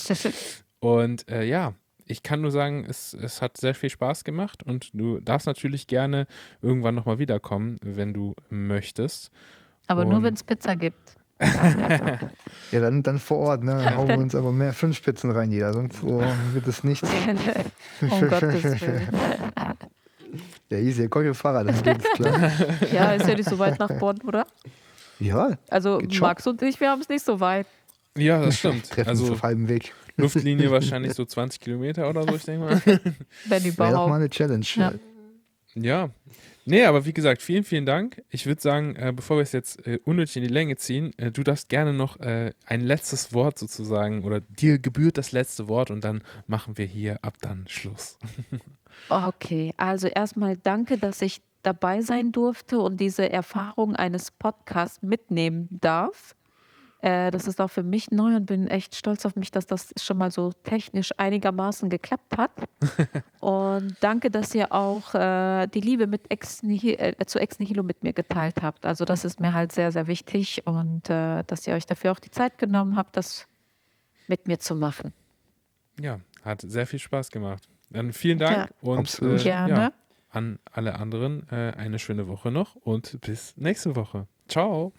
[0.80, 1.74] und äh, ja,
[2.06, 5.86] ich kann nur sagen, es, es hat sehr viel Spaß gemacht und du darfst natürlich
[5.86, 6.26] gerne
[6.62, 9.30] irgendwann nochmal wiederkommen, wenn du möchtest.
[9.86, 10.98] Aber und nur, wenn es Pizza gibt.
[11.40, 13.72] ja, dann, dann vor Ort, ne?
[13.84, 16.20] Dann hauen wir uns aber mehr fünf Spitzen rein, jeder, sonst oh,
[16.52, 17.08] wird es nichts.
[18.00, 19.08] um Gottes Willen.
[20.70, 22.50] Ja, easy, komm mit Fahrrad, dann geht's klar.
[22.92, 24.46] ja, ist ja nicht so weit nach Bonn, oder?
[25.20, 25.58] Ja.
[25.68, 27.66] Also Max und ich, wir haben es nicht so weit.
[28.16, 28.90] Ja, das stimmt.
[28.90, 29.94] Treffen also auf halbem Weg.
[30.16, 32.82] Luftlinie wahrscheinlich so 20 Kilometer oder so, ich denke mal.
[33.46, 33.78] Wenn überhaupt.
[33.78, 34.66] Wäre doch mal eine Challenge.
[34.74, 34.92] Ja.
[35.74, 36.10] ja.
[36.64, 38.22] Nee, aber wie gesagt, vielen, vielen Dank.
[38.28, 41.30] Ich würde sagen, äh, bevor wir es jetzt äh, unnötig in die Länge ziehen, äh,
[41.30, 45.90] du darfst gerne noch äh, ein letztes Wort sozusagen oder dir gebührt das letzte Wort
[45.90, 48.18] und dann machen wir hier ab dann Schluss.
[49.08, 55.68] okay, also erstmal danke, dass ich dabei sein durfte und diese Erfahrung eines Podcasts mitnehmen
[55.70, 56.34] darf.
[57.00, 59.92] Äh, das ist auch für mich neu und bin echt stolz auf mich, dass das
[60.00, 62.50] schon mal so technisch einigermaßen geklappt hat.
[63.40, 68.02] und danke, dass ihr auch äh, die Liebe mit Ex äh, zu Ex Nihilo mit
[68.02, 68.84] mir geteilt habt.
[68.84, 72.18] Also das ist mir halt sehr, sehr wichtig und äh, dass ihr euch dafür auch
[72.18, 73.46] die Zeit genommen habt, das
[74.26, 75.12] mit mir zu machen.
[76.00, 77.68] Ja, hat sehr viel Spaß gemacht.
[77.90, 79.74] Dann vielen Dank ja, und äh, Gerne.
[79.74, 79.92] Ja,
[80.30, 84.26] an alle anderen äh, eine schöne Woche noch und bis nächste Woche.
[84.48, 84.92] Ciao.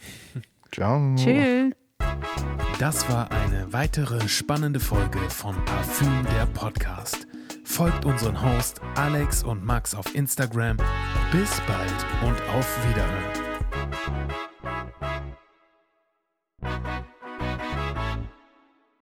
[0.72, 1.16] Ciao.
[1.16, 1.74] Tschüss.
[2.80, 7.28] Das war eine weitere spannende Folge von Parfüm der Podcast.
[7.66, 10.78] Folgt unseren Host Alex und Max auf Instagram.
[11.32, 13.40] Bis bald und auf Wiederhören.